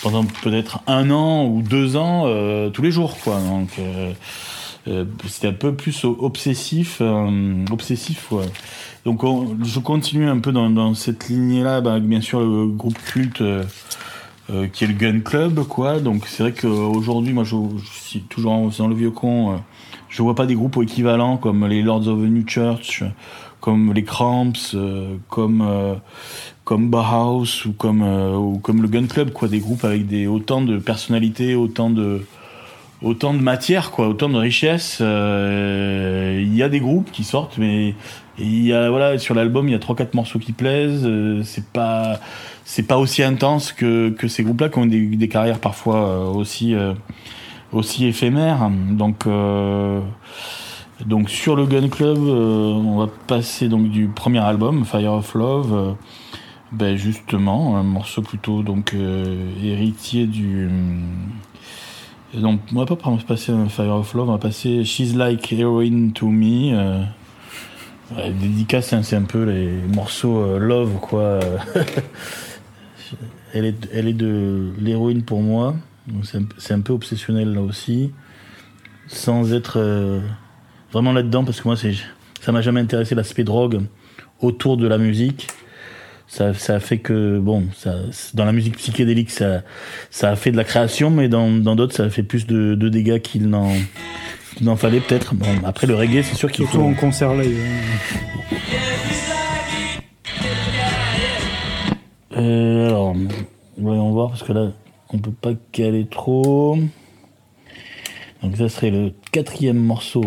pendant 0.03 0.25
peut-être 0.25 0.81
un 0.87 1.11
an 1.11 1.45
ou 1.47 1.61
deux 1.61 1.97
ans 1.97 2.25
euh, 2.27 2.71
tous 2.71 2.83
les 2.83 2.93
jours, 2.93 3.19
quoi. 3.19 3.41
Donc 3.41 3.71
euh, 3.81 4.13
euh, 4.87 5.05
c'était 5.27 5.49
un 5.49 5.53
peu 5.53 5.75
plus 5.75 6.05
obsessif, 6.05 7.03
obsessif. 7.71 8.33
Donc 9.05 9.25
on- 9.25 9.59
je 9.63 9.81
continue 9.81 10.29
un 10.29 10.39
peu 10.39 10.53
dans, 10.53 10.71
dans 10.71 10.95
cette 10.95 11.29
lignée-là, 11.29 11.81
bah, 11.81 11.99
bien 11.99 12.21
sûr 12.21 12.41
le 12.41 12.69
groupe 12.69 12.99
culte 13.05 13.43
euh, 14.51 14.67
qui 14.67 14.85
est 14.85 14.87
le 14.87 14.95
Gun 14.95 15.21
Club, 15.21 15.63
quoi. 15.65 16.01
Donc 16.01 16.27
c'est 16.27 16.43
vrai 16.43 16.53
qu'aujourd'hui, 16.53 17.33
moi 17.33 17.45
je, 17.45 17.57
suis 17.93 18.21
toujours 18.23 18.71
dans 18.77 18.89
le 18.89 18.95
vieux 18.95 19.11
con, 19.11 19.53
euh, 19.53 19.57
je 20.09 20.23
vois 20.23 20.35
pas 20.35 20.47
des 20.47 20.55
groupes 20.55 20.79
équivalents 20.83 21.37
comme 21.37 21.67
les 21.67 21.83
Lords 21.83 22.09
of 22.09 22.19
the 22.19 22.29
New 22.29 22.45
Church, 22.47 23.05
comme 23.61 23.93
les 23.93 24.03
Cramps, 24.03 24.75
euh, 24.75 25.17
comme 25.29 25.63
euh, 25.63 25.95
comme 26.65 26.91
Bauhaus 26.91 27.67
ou 27.67 27.73
comme 27.73 28.61
comme 28.63 28.83
le 28.83 28.89
Gun 28.89 29.07
Club, 29.07 29.33
quoi. 29.33 29.49
Des 29.49 29.61
groupes 29.61 29.85
avec 29.85 30.07
des 30.07 30.27
autant 30.27 30.63
de 30.63 30.79
personnalités, 30.79 31.55
autant 31.55 31.91
de 31.91 32.23
autant 33.03 33.35
de 33.35 33.41
matière, 33.41 33.93
quoi, 33.93 34.09
autant 34.09 34.29
de 34.29 34.39
richesse. 34.39 34.99
Il 35.01 36.57
y 36.57 36.63
a 36.63 36.69
des 36.69 36.81
groupes 36.81 37.11
qui 37.13 37.25
sortent, 37.25 37.57
mais 37.59 37.95
il 38.39 38.67
y 38.67 38.73
a 38.73 38.91
voilà 38.91 39.19
sur 39.19 39.35
l'album 39.35 39.69
il 39.69 39.73
y 39.73 39.75
a 39.75 39.79
trois 39.79 39.95
quatre 39.95 40.15
morceaux 40.15 40.39
qui 40.39 40.53
plaisent. 40.53 41.09
c'est 41.45 41.67
pas 41.67 42.21
c'est 42.71 42.85
pas 42.85 42.99
aussi 42.99 43.25
intense 43.25 43.73
que 43.73 44.11
que 44.11 44.29
ces 44.29 44.45
groupes-là 44.45 44.69
qui 44.69 44.79
ont 44.79 44.87
des, 44.87 45.05
des 45.05 45.29
carrières 45.29 45.59
parfois 45.59 46.07
euh, 46.07 46.25
aussi 46.27 46.77
euh, 46.77 46.95
aussi 47.73 48.07
éphémères. 48.07 48.71
Donc 48.91 49.27
euh, 49.27 50.01
donc 51.05 51.31
sur 51.31 51.57
le 51.57 51.67
Gun 51.67 51.89
Club, 51.89 52.19
on 52.19 52.97
va 52.97 53.09
passer 53.27 53.69
donc 53.69 53.89
du 53.89 54.07
premier 54.07 54.39
album 54.39 54.85
Fire 54.85 55.15
of 55.15 55.35
Love. 55.35 55.97
ben 56.71 56.97
justement, 56.97 57.77
un 57.77 57.83
morceau 57.83 58.23
plutôt 58.23 58.63
donc 58.63 58.95
euh, 58.95 59.51
héritier 59.65 60.27
du 60.27 60.69
donc, 62.35 62.61
on 62.73 62.79
va 62.79 62.87
pas 62.87 62.97
passer 63.27 63.51
un 63.51 63.69
Fire 63.69 63.97
of 63.97 64.15
Love, 64.15 64.29
on 64.29 64.33
va 64.35 64.39
passer 64.39 64.85
She's 64.85 65.17
Like 65.17 65.53
Heroin 65.53 66.11
to 66.15 66.29
Me. 66.29 66.73
Euh, 66.73 67.03
dédicace, 68.41 68.93
hein, 68.93 69.03
c'est 69.03 69.17
un 69.17 69.23
peu 69.23 69.43
les 69.43 69.73
morceaux 69.93 70.57
Love, 70.57 71.01
quoi. 71.01 71.41
elle, 73.55 73.65
est, 73.65 73.89
elle 73.93 74.09
est 74.09 74.15
de 74.15 74.71
l'héroïne 74.79 75.23
pour 75.23 75.43
moi. 75.43 75.77
C'est 76.59 76.73
un, 76.75 76.81
peu 76.81 76.93
obsessionnel 76.93 77.55
là 77.55 77.61
aussi. 77.61 78.11
Sans 79.07 79.53
être 79.53 79.79
euh, 79.79 80.21
vraiment 80.93 81.13
là-dedans, 81.13 81.45
parce 81.45 81.61
que 81.61 81.69
moi, 81.69 81.77
ça 81.77 82.53
m'a 82.53 82.63
jamais 82.63 82.81
intéressé 82.81 83.15
l'aspect 83.15 83.45
drogue 83.45 83.83
autour 84.41 84.77
de 84.77 84.87
la 84.87 84.99
musique. 84.99 85.49
Ça, 86.27 86.55
ça 86.55 86.77
a 86.77 86.81
fait 86.81 86.99
que, 86.99 87.41
bon, 87.41 87.65
ça, 87.75 87.97
dans 88.35 88.45
la 88.45 88.53
musique 88.53 88.77
psychédélique, 88.77 89.31
ça, 89.31 89.63
ça 90.11 90.31
a 90.31 90.37
fait 90.37 90.53
de 90.53 90.57
la 90.57 90.65
création, 90.65 91.11
mais 91.11 91.29
dans 91.29 91.51
dans 91.51 91.75
d'autres, 91.75 91.95
ça 91.95 92.05
a 92.05 92.11
fait 92.11 92.23
plus 92.23 92.47
de, 92.47 92.77
de 92.77 92.89
dégâts 92.89 93.19
qu'il 93.21 93.49
n'en 93.49 94.77
fallait 94.77 95.01
peut-être. 95.01 95.35
Bon, 95.35 95.47
après, 95.65 95.89
le 95.89 95.97
reggae, 95.97 96.23
c'est 96.23 96.37
sûr 96.37 96.51
qu'il 96.53 96.67
Surtout 96.67 96.79
faut... 96.79 96.89
en 96.89 96.95
concert 96.95 97.35
live. 97.35 97.59
Euh, 102.41 102.87
alors, 102.87 103.15
voyons 103.77 104.13
voir, 104.13 104.31
parce 104.31 104.43
que 104.43 104.53
là, 104.53 104.73
on 105.13 105.19
peut 105.19 105.31
pas 105.31 105.53
caler 105.73 106.07
trop. 106.07 106.79
Donc 108.43 108.57
ça 108.57 108.69
serait 108.71 108.91
le 108.91 109.13
quatrième 109.31 109.77
morceau. 109.77 110.25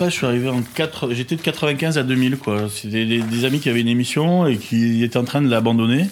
Je 0.00 0.10
suis 0.10 0.26
arrivé 0.26 0.48
en 0.48 0.62
4... 0.62 1.12
J'étais 1.12 1.36
de 1.36 1.40
95 1.40 1.98
à 1.98 2.02
2000, 2.02 2.38
quoi. 2.38 2.68
C'était 2.68 3.04
des, 3.04 3.44
amis 3.44 3.60
qui 3.60 3.68
avaient 3.68 3.80
une 3.80 3.88
émission 3.88 4.46
et 4.46 4.56
qui 4.56 5.02
étaient 5.02 5.18
en 5.18 5.24
train 5.24 5.42
de 5.42 5.48
l'abandonner. 5.48 6.06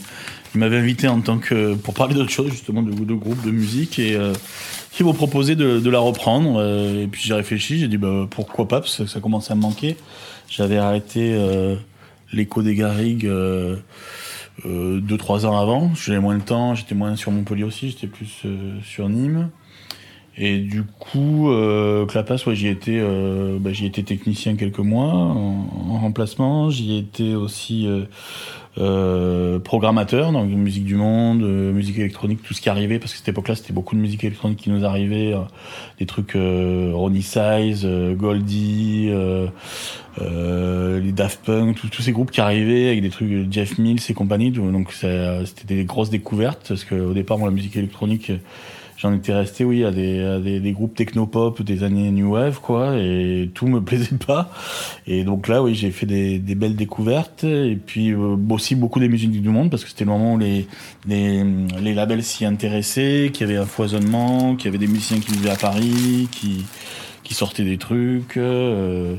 Ils 0.55 0.59
m'avaient 0.59 0.79
invité 0.79 1.09
en 1.09 1.21
tant 1.21 1.39
que... 1.39 1.75
pour 1.75 1.95
parler 1.95 2.14
d'autre 2.14 2.31
chose, 2.31 2.51
justement, 2.51 2.83
de, 2.83 3.14
groupe 3.14 3.45
de 3.45 3.51
musique 3.51 3.99
et... 3.99 4.16
Euh, 4.16 4.33
qui 4.93 5.05
m'ont 5.05 5.14
proposé 5.14 5.55
de, 5.55 5.79
de 5.79 5.89
la 5.89 6.01
reprendre. 6.01 6.59
euh, 6.59 7.05
et 7.05 7.07
puis 7.07 7.23
j'ai 7.25 7.35
réfléchi, 7.35 7.79
j'ai 7.79 7.87
dit 7.87 7.97
bah, 7.97 8.27
pourquoi 8.29 8.66
pas, 8.66 8.81
parce 8.81 8.97
que 8.97 9.07
ça 9.07 9.21
commençait 9.21 9.53
à 9.53 9.55
me 9.55 9.61
manquer. 9.61 9.97
J'avais 10.49 10.79
arrêté 10.79 11.33
euh, 11.33 11.77
l'écho 12.33 12.62
des 12.62 12.75
Garrigues 12.75 13.27
euh, 13.27 13.77
euh, 14.66 15.01
deux 15.01 15.16
trois 15.16 15.47
ans 15.47 15.59
avant. 15.59 15.95
J'avais 15.95 16.21
moins 16.21 16.37
de 16.37 16.43
temps, 16.43 16.75
j'étais 16.75 16.95
moins 16.95 17.16
sur 17.16 17.31
Montpellier 17.31 17.64
aussi, 17.64 17.91
j'étais 17.91 18.07
plus 18.07 18.43
euh, 18.45 18.79
sur 18.83 19.09
Nîmes. 19.09 19.51
Et 20.43 20.59
du 20.59 20.84
coup, 20.84 21.51
euh, 21.51 22.07
Clapas, 22.07 22.43
ouais, 22.47 22.55
j'y 22.55 22.68
étais, 22.68 22.99
euh, 22.99 23.59
bah, 23.61 23.74
j'y 23.74 23.84
étais 23.84 24.03
technicien 24.03 24.57
quelques 24.57 24.78
mois 24.78 25.12
en, 25.12 25.66
en 25.91 25.99
remplacement. 25.99 26.70
J'y 26.70 26.97
étais 26.97 27.34
aussi 27.34 27.86
euh, 27.86 28.05
euh, 28.78 29.59
programmateur 29.59 30.32
la 30.32 30.43
musique 30.45 30.86
du 30.86 30.95
monde, 30.95 31.43
euh, 31.43 31.72
musique 31.74 31.99
électronique, 31.99 32.43
tout 32.43 32.55
ce 32.55 32.62
qui 32.62 32.70
arrivait, 32.70 32.99
parce 32.99 33.12
que 33.12 33.18
cette 33.18 33.28
époque-là, 33.28 33.55
c'était 33.55 33.74
beaucoup 33.74 33.95
de 33.97 34.01
musique 34.01 34.24
électronique 34.24 34.61
qui 34.61 34.70
nous 34.70 34.86
arrivait, 34.86 35.34
euh, 35.34 35.41
des 35.99 36.07
trucs 36.07 36.34
euh, 36.36 36.93
Ronnie 36.95 37.20
Size, 37.20 37.86
Goldie, 38.16 39.11
les 40.20 41.12
Daft 41.12 41.45
Punk, 41.45 41.76
tous- 41.91 42.01
ces 42.01 42.12
groupes 42.12 42.30
qui 42.30 42.41
arrivaient 42.41 42.88
avec 42.88 43.03
des 43.03 43.11
trucs 43.11 43.53
Jeff 43.53 43.76
Mills 43.76 44.01
et 44.09 44.14
compagnie. 44.14 44.51
Donc 44.53 44.93
c'était 44.93 45.45
des 45.66 45.84
grosses 45.84 46.09
découvertes, 46.09 46.64
parce 46.66 46.84
qu'au 46.86 47.12
départ, 47.12 47.36
moi, 47.36 47.51
la 47.51 47.55
musique 47.55 47.76
électronique, 47.76 48.32
j'en 49.01 49.14
étais 49.14 49.32
resté, 49.32 49.64
oui, 49.64 49.84
à 49.84 49.90
des, 49.90 50.22
à 50.22 50.38
des, 50.38 50.61
des 50.61 50.72
groupes 50.72 50.94
technopop 50.94 51.62
des 51.62 51.82
années 51.84 52.11
New 52.11 52.32
Wave, 52.32 52.61
quoi, 52.61 52.96
et 52.98 53.51
tout 53.55 53.66
me 53.66 53.80
plaisait 53.84 54.16
pas. 54.26 54.51
Et 55.07 55.24
donc 55.24 55.48
là, 55.48 55.62
oui, 55.62 55.74
j'ai 55.74 55.90
fait 55.90 56.07
des, 56.07 56.38
des 56.38 56.55
belles 56.55 56.76
découvertes, 56.76 57.44
et 57.44 57.78
puis 57.84 58.11
euh, 58.12 58.36
aussi 58.51 58.74
beaucoup 58.74 59.01
des 59.01 59.09
musiques 59.09 59.30
du 59.30 59.48
monde, 59.48 59.70
parce 59.70 59.84
que 59.84 59.88
c'était 59.90 60.05
le 60.05 60.11
moment 60.11 60.34
où 60.34 60.38
les, 60.38 60.66
les, 61.09 61.42
les 61.80 61.94
labels 61.94 62.22
s'y 62.22 62.44
intéressaient, 62.44 63.30
qu'il 63.32 63.46
y 63.46 63.51
avait 63.51 63.59
un 63.59 63.66
foisonnement, 63.66 64.55
qu'il 64.57 64.66
y 64.66 64.68
avait 64.68 64.78
des 64.78 64.86
musiciens 64.86 65.18
qui 65.20 65.32
vivaient 65.32 65.51
à 65.51 65.57
Paris, 65.57 66.28
qui, 66.30 66.64
qui 67.24 67.34
sortaient 67.34 67.64
des 67.64 67.78
trucs. 67.78 68.36
euh, 68.36 69.16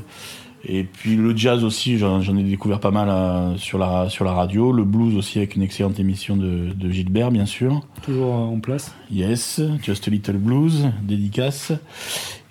et 0.64 0.84
puis 0.84 1.16
le 1.16 1.36
jazz 1.36 1.64
aussi, 1.64 1.98
j'en 1.98 2.20
ai 2.20 2.42
découvert 2.42 2.80
pas 2.80 2.90
mal 2.90 3.08
euh, 3.08 3.56
sur, 3.56 3.78
la, 3.78 4.08
sur 4.08 4.24
la 4.24 4.32
radio. 4.32 4.72
Le 4.72 4.84
blues 4.84 5.16
aussi, 5.16 5.38
avec 5.38 5.56
une 5.56 5.62
excellente 5.62 5.98
émission 5.98 6.36
de, 6.36 6.72
de 6.74 6.90
Gilbert, 6.90 7.30
bien 7.30 7.46
sûr. 7.46 7.80
Toujours 8.02 8.32
en 8.32 8.60
place. 8.60 8.94
Yes, 9.10 9.60
Just 9.82 10.08
a 10.08 10.10
Little 10.10 10.38
Blues, 10.38 10.90
dédicace. 11.02 11.72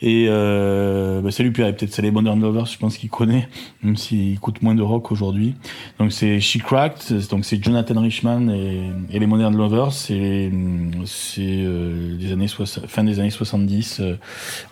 Et 0.04 0.26
euh, 0.30 1.22
bah, 1.22 1.30
salut 1.30 1.52
Pierre, 1.52 1.68
et 1.68 1.76
peut-être 1.76 1.94
c'est 1.94 2.02
les 2.02 2.10
Modern 2.10 2.42
Lovers, 2.42 2.66
je 2.66 2.78
pense 2.80 2.98
qu'il 2.98 3.12
connaît, 3.12 3.48
même 3.84 3.96
s'il 3.96 4.34
écoute 4.34 4.64
moins 4.64 4.74
de 4.74 4.82
rock 4.82 5.12
aujourd'hui. 5.12 5.54
Donc 6.00 6.12
c'est 6.12 6.40
She 6.40 6.58
Cracked, 6.58 7.28
donc 7.30 7.46
c'est 7.46 7.64
Jonathan 7.64 8.02
Richman 8.02 8.50
et, 8.50 8.90
et 9.12 9.20
les 9.20 9.28
Modern 9.28 9.56
Lovers, 9.56 9.94
c'est 9.94 10.50
euh, 10.52 12.18
des 12.18 12.32
années 12.32 12.48
fin 12.88 13.04
des 13.04 13.20
années 13.20 13.30
70 13.30 14.00
euh, 14.00 14.16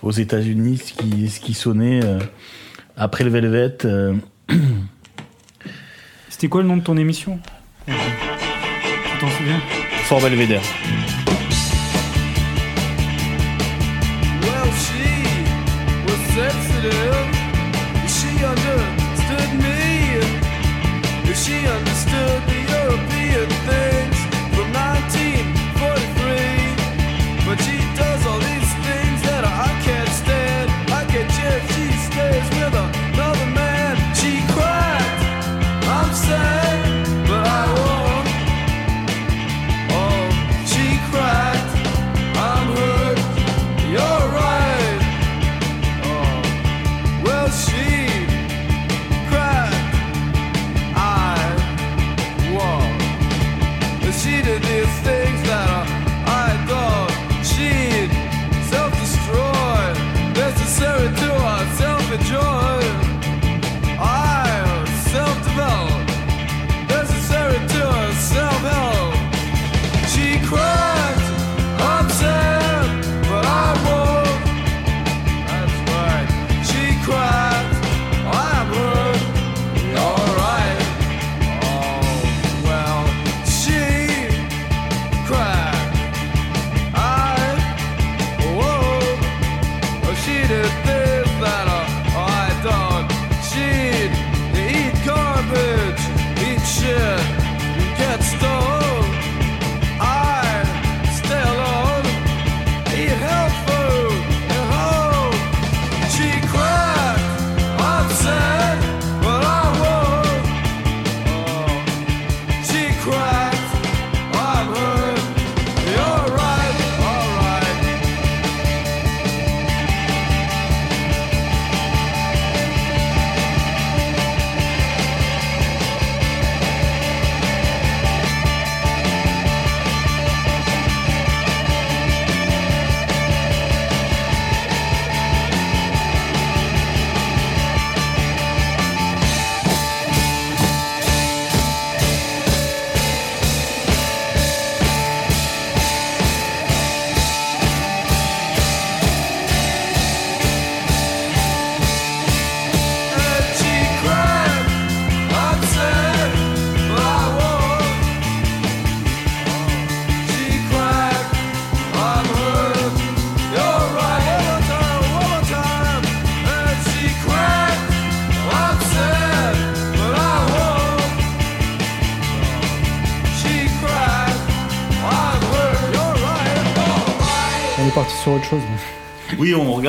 aux 0.01 0.11
États-Unis, 0.11 0.77
ce 0.77 0.93
qui 0.93 1.29
ce 1.29 1.39
qui 1.39 1.53
sonnait 1.53 2.03
euh, 2.03 2.17
après 2.99 3.23
le 3.23 3.29
Velvet. 3.29 3.77
euh, 3.85 4.13
C'était 6.29 6.47
quoi 6.47 6.61
le 6.61 6.67
nom 6.67 6.77
de 6.77 6.83
ton 6.83 6.97
émission? 6.97 7.39
Tu 7.87 7.93
t'en 9.19 9.29
souviens 9.29 9.59
Fort 10.03 10.21
Belvedere. 10.21 10.61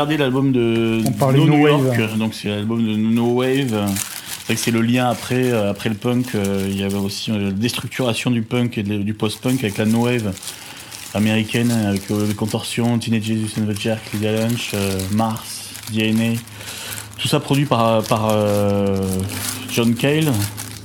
Regardait 0.00 0.16
l'album 0.16 0.50
de 0.50 1.02
On 1.20 1.32
No 1.32 1.56
Wave. 1.56 1.98
York, 1.98 2.16
donc 2.16 2.32
c'est 2.32 2.48
l'album 2.48 2.82
de 2.82 2.96
No 2.96 3.32
Wave. 3.34 3.68
C'est 3.68 4.44
vrai 4.46 4.54
que 4.54 4.60
c'est 4.60 4.70
le 4.70 4.80
lien 4.80 5.10
après, 5.10 5.50
euh, 5.52 5.70
après 5.70 5.90
le 5.90 5.94
punk. 5.94 6.34
euh, 6.34 6.66
Il 6.70 6.80
y 6.80 6.84
avait 6.84 6.96
aussi 6.96 7.30
euh, 7.30 7.38
la 7.38 7.50
déstructuration 7.50 8.30
du 8.30 8.40
punk 8.40 8.78
et 8.78 8.82
du 8.82 9.12
post-punk 9.12 9.62
avec 9.62 9.76
la 9.76 9.84
No 9.84 10.04
Wave 10.06 10.32
américaine, 11.12 11.70
avec 11.70 12.08
les 12.08 12.32
contorsions, 12.32 12.98
Teenage 12.98 13.24
Jesus 13.24 13.60
and 13.60 13.70
the 13.70 13.78
Jerk, 13.78 14.00
Lydia 14.14 14.32
Lunch, 14.32 14.72
Mars, 15.12 15.68
DNA. 15.92 16.38
Tout 17.18 17.28
ça 17.28 17.38
produit 17.38 17.66
par, 17.66 18.02
par 18.04 18.34
John 19.70 19.94
Cale. 19.94 20.32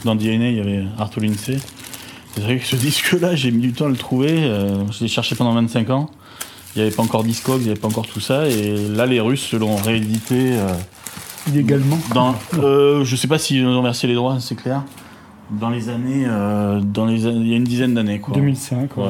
Dans 0.04 0.16
DNA, 0.16 0.50
il 0.50 0.58
y 0.58 0.60
avait 0.60 0.84
Arthur 1.00 1.22
Lindsay. 1.22 1.58
C'est 2.34 2.42
vrai 2.42 2.58
que 2.60 2.66
ce 2.66 2.76
disque-là, 2.76 3.34
j'ai 3.38 3.52
mis 3.52 3.62
du 3.62 3.72
temps 3.72 3.86
à 3.86 3.90
le 3.90 3.96
trouver. 3.96 4.42
je 4.92 5.00
l'ai 5.00 5.08
cherché 5.08 5.36
pendant 5.36 5.54
25 5.54 5.90
ans. 5.92 6.10
Il 6.76 6.82
n'y 6.82 6.88
avait 6.88 6.96
pas 6.96 7.04
encore 7.04 7.24
Discogs, 7.24 7.62
il 7.62 7.64
n'y 7.66 7.70
avait 7.72 7.80
pas 7.80 7.88
encore 7.88 8.08
tout 8.08 8.20
ça. 8.20 8.48
Et 8.48 8.76
là, 8.90 9.06
les 9.06 9.20
Russes 9.22 9.54
l'ont 9.54 9.78
réédité. 9.78 10.54
euh, 10.54 10.74
Illégalement. 11.48 11.98
dans, 12.14 12.36
euh, 12.56 13.06
je 13.06 13.16
sais 13.16 13.28
pas 13.28 13.38
s'ils 13.38 13.66
ont 13.66 13.82
versé 13.84 14.08
les 14.08 14.16
droits, 14.16 14.38
c'est 14.40 14.56
clair. 14.56 14.84
Dans 15.52 15.70
les 15.70 15.90
années, 15.90 16.26
euh, 16.28 16.80
dans 16.82 17.06
les, 17.06 17.24
il 17.26 17.48
y 17.48 17.54
a 17.54 17.58
une 17.58 17.64
dizaine 17.64 17.94
d'années, 17.94 18.20
quoi. 18.20 18.34
2005. 18.36 18.98
ouais. 18.98 19.04
Ouais. 19.04 19.10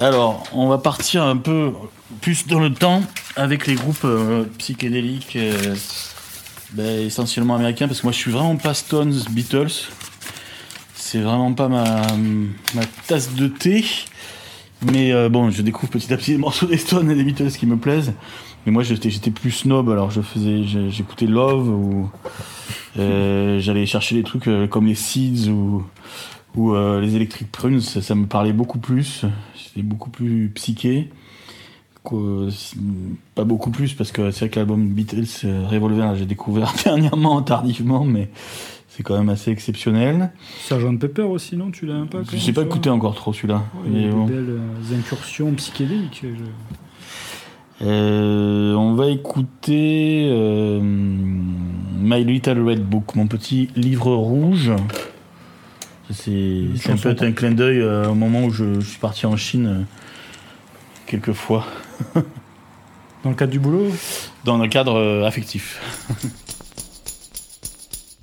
Alors, 0.00 0.42
on 0.52 0.68
va 0.68 0.78
partir 0.78 1.22
un 1.22 1.36
peu 1.38 1.72
plus 2.20 2.46
dans 2.46 2.60
le 2.60 2.72
temps 2.74 3.02
avec 3.36 3.66
les 3.66 3.74
groupes 3.76 4.04
euh, 4.04 4.44
psychédéliques 4.58 5.38
ben, 6.72 7.06
essentiellement 7.06 7.54
américains 7.54 7.86
parce 7.86 8.00
que 8.00 8.06
moi 8.06 8.12
je 8.12 8.18
suis 8.18 8.30
vraiment 8.30 8.56
pas 8.56 8.74
Stones, 8.74 9.14
Beatles. 9.30 9.70
C'est 10.94 11.20
vraiment 11.20 11.52
pas 11.54 11.68
ma, 11.68 11.84
ma 12.74 12.82
tasse 13.06 13.32
de 13.34 13.46
thé. 13.46 13.84
Mais 14.82 15.12
euh, 15.12 15.28
bon, 15.28 15.50
je 15.50 15.62
découvre 15.62 15.90
petit 15.90 16.12
à 16.12 16.16
petit 16.16 16.32
les 16.32 16.38
morceaux 16.46 16.66
des 16.66 16.76
Stones 16.76 17.10
et 17.10 17.14
des 17.14 17.24
Beatles 17.24 17.52
qui 17.52 17.66
me 17.66 17.76
plaisent. 17.76 18.12
Mais 18.64 18.72
moi 18.72 18.82
j'étais 18.82 19.10
j'étais 19.10 19.30
plus 19.30 19.52
snob, 19.52 19.88
alors 19.90 20.10
je 20.10 20.20
faisais 20.20 20.64
j'écoutais 20.90 21.26
Love 21.26 21.68
ou 21.68 22.10
euh, 22.98 23.60
j'allais 23.60 23.86
chercher 23.86 24.16
des 24.16 24.24
trucs 24.24 24.48
euh, 24.48 24.66
comme 24.66 24.86
les 24.86 24.96
Seeds 24.96 25.48
ou 25.48 25.84
ou 26.56 26.74
euh, 26.74 27.00
les 27.00 27.14
Electric 27.14 27.52
Prunes, 27.52 27.80
ça, 27.80 28.14
me 28.14 28.26
parlait 28.26 28.52
beaucoup 28.52 28.78
plus. 28.78 29.24
C'était 29.54 29.82
beaucoup 29.82 30.10
plus 30.10 30.50
psyché. 30.54 31.10
Pas 33.34 33.44
beaucoup 33.44 33.70
plus 33.70 33.92
parce 33.92 34.12
que 34.12 34.30
c'est 34.30 34.40
vrai 34.40 34.48
que 34.48 34.58
l'album 34.60 34.88
Beatles 34.88 35.26
euh, 35.44 35.66
Revolver, 35.66 36.14
j'ai 36.16 36.24
découvert 36.24 36.72
dernièrement, 36.84 37.42
tardivement, 37.42 38.04
mais 38.04 38.30
c'est 38.96 39.02
quand 39.02 39.16
même 39.18 39.28
assez 39.28 39.50
exceptionnel. 39.50 40.30
Sergeant 40.60 40.96
Pepper 40.96 41.22
aussi, 41.22 41.56
non 41.56 41.70
Tu 41.70 41.84
l'as 41.86 41.94
un 41.96 42.06
peu 42.06 42.22
Je 42.30 42.36
sais 42.38 42.46
même, 42.46 42.54
pas 42.54 42.62
écouté 42.62 42.88
encore 42.90 43.14
trop 43.14 43.32
celui-là. 43.32 43.62
Ouais, 43.74 43.90
Il 43.92 44.02
y 44.02 44.08
a 44.08 44.10
bon. 44.10 44.24
des 44.26 44.32
belles 44.32 44.50
euh, 44.50 44.96
incursions 44.98 45.52
psychédéliques. 45.54 46.22
je- 46.22 46.44
Euh, 47.84 48.72
on 48.74 48.94
va 48.94 49.08
écouter 49.10 50.28
euh, 50.30 50.80
My 50.80 52.24
Little 52.24 52.62
Red 52.66 52.82
Book, 52.82 53.14
mon 53.16 53.26
petit 53.26 53.68
livre 53.76 54.14
rouge. 54.14 54.72
C'est 56.10 56.64
un 56.88 56.96
peu 56.96 57.14
un 57.20 57.32
clin 57.32 57.50
d'œil 57.50 57.80
euh, 57.80 58.08
au 58.08 58.14
moment 58.14 58.44
où 58.44 58.50
je, 58.50 58.80
je 58.80 58.86
suis 58.86 58.98
parti 58.98 59.26
en 59.26 59.36
Chine 59.36 59.66
euh, 59.66 59.82
quelques 61.06 61.32
fois, 61.32 61.66
Dans 63.24 63.30
le 63.30 63.34
cadre 63.36 63.50
du 63.52 63.58
boulot? 63.58 63.88
Dans 64.44 64.60
un 64.60 64.68
cadre 64.68 64.94
euh, 64.94 65.24
affectif. 65.26 65.82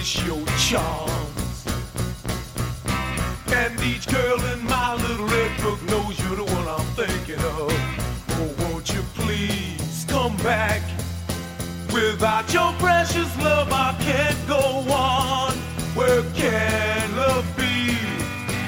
replace 0.00 0.26
your 0.26 0.46
charms. 0.56 1.66
And 3.48 3.78
each 3.80 4.08
girl 4.08 4.40
in 4.52 4.64
my 4.64 4.94
little 4.94 5.26
red 5.26 5.60
book 5.60 5.82
knows 5.84 6.18
you're 6.20 6.36
the 6.36 6.44
one 6.44 6.66
I'm 6.68 6.86
thinking 6.96 7.42
of. 7.44 7.70
Oh, 8.30 8.54
won't 8.60 8.92
you 8.92 9.02
please 9.14 10.06
come 10.08 10.36
back? 10.38 10.82
Without 11.92 12.52
your 12.52 12.72
precious 12.74 13.30
love, 13.38 13.68
I 13.72 13.94
can't 14.00 14.38
go 14.48 14.62
on. 14.90 15.52
Where 15.94 16.22
can 16.32 17.16
love 17.16 17.44
be? 17.56 17.96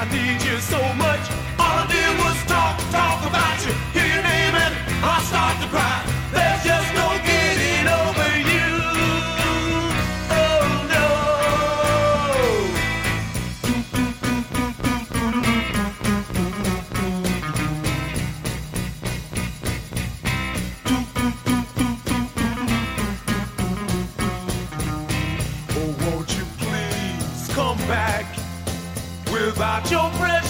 I 0.01 0.05
need 0.12 0.43
you 0.43 0.59
so 0.59 0.80
much. 0.95 1.24
All 1.59 1.78
I 1.80 1.87
did 1.89 2.12
was 2.18 2.37
talk, 2.45 2.76
talk 2.91 3.20
about 3.24 3.59
you. 3.64 3.72
Hear 3.95 4.07
your 4.07 4.22
name 4.22 4.55
and 4.55 4.74
I 5.05 5.22
start 5.22 5.57
to 5.62 5.68
cry. 5.68 6.05
There's 6.33 6.64
just 6.64 6.95
no 6.95 7.32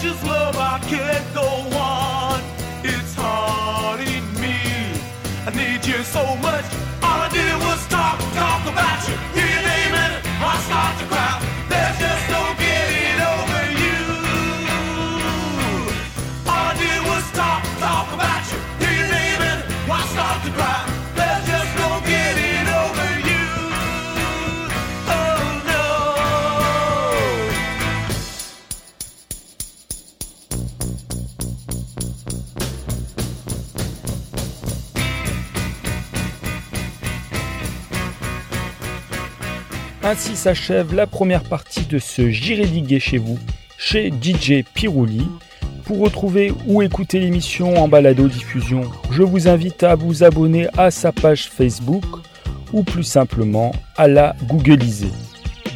precious 0.02 0.24
love, 0.24 0.56
I 0.56 0.78
can't 0.80 1.34
go 1.34 1.46
on. 1.78 2.40
It's 2.82 3.14
haunting 3.14 4.24
me. 4.40 4.58
I 5.46 5.50
need 5.54 5.86
you 5.86 6.02
so 6.02 6.34
much. 6.36 6.91
Ainsi 40.12 40.36
s'achève 40.36 40.94
la 40.94 41.06
première 41.06 41.42
partie 41.42 41.86
de 41.86 41.98
ce 41.98 42.28
J'irai 42.28 42.66
diguer 42.66 43.00
chez 43.00 43.16
vous, 43.16 43.38
chez 43.78 44.10
DJ 44.10 44.62
Pirouli. 44.74 45.26
Pour 45.86 46.00
retrouver 46.00 46.52
ou 46.66 46.82
écouter 46.82 47.18
l'émission 47.18 47.82
en 47.82 47.88
balado 47.88 48.28
diffusion, 48.28 48.82
je 49.10 49.22
vous 49.22 49.48
invite 49.48 49.82
à 49.84 49.94
vous 49.94 50.22
abonner 50.22 50.68
à 50.76 50.90
sa 50.90 51.12
page 51.12 51.48
Facebook 51.48 52.04
ou 52.74 52.82
plus 52.82 53.04
simplement 53.04 53.72
à 53.96 54.06
la 54.06 54.36
googliser. 54.48 55.12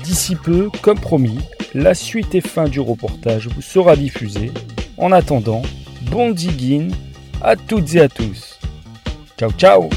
D'ici 0.04 0.36
peu, 0.36 0.68
comme 0.82 1.00
promis, 1.00 1.38
la 1.72 1.94
suite 1.94 2.34
et 2.34 2.42
fin 2.42 2.68
du 2.68 2.80
reportage 2.80 3.48
vous 3.48 3.62
sera 3.62 3.96
diffusée. 3.96 4.52
En 4.98 5.12
attendant, 5.12 5.62
bon 6.10 6.30
digging 6.32 6.92
à 7.40 7.56
toutes 7.56 7.94
et 7.94 8.02
à 8.02 8.10
tous. 8.10 8.60
Ciao 9.38 9.50
ciao 9.52 9.88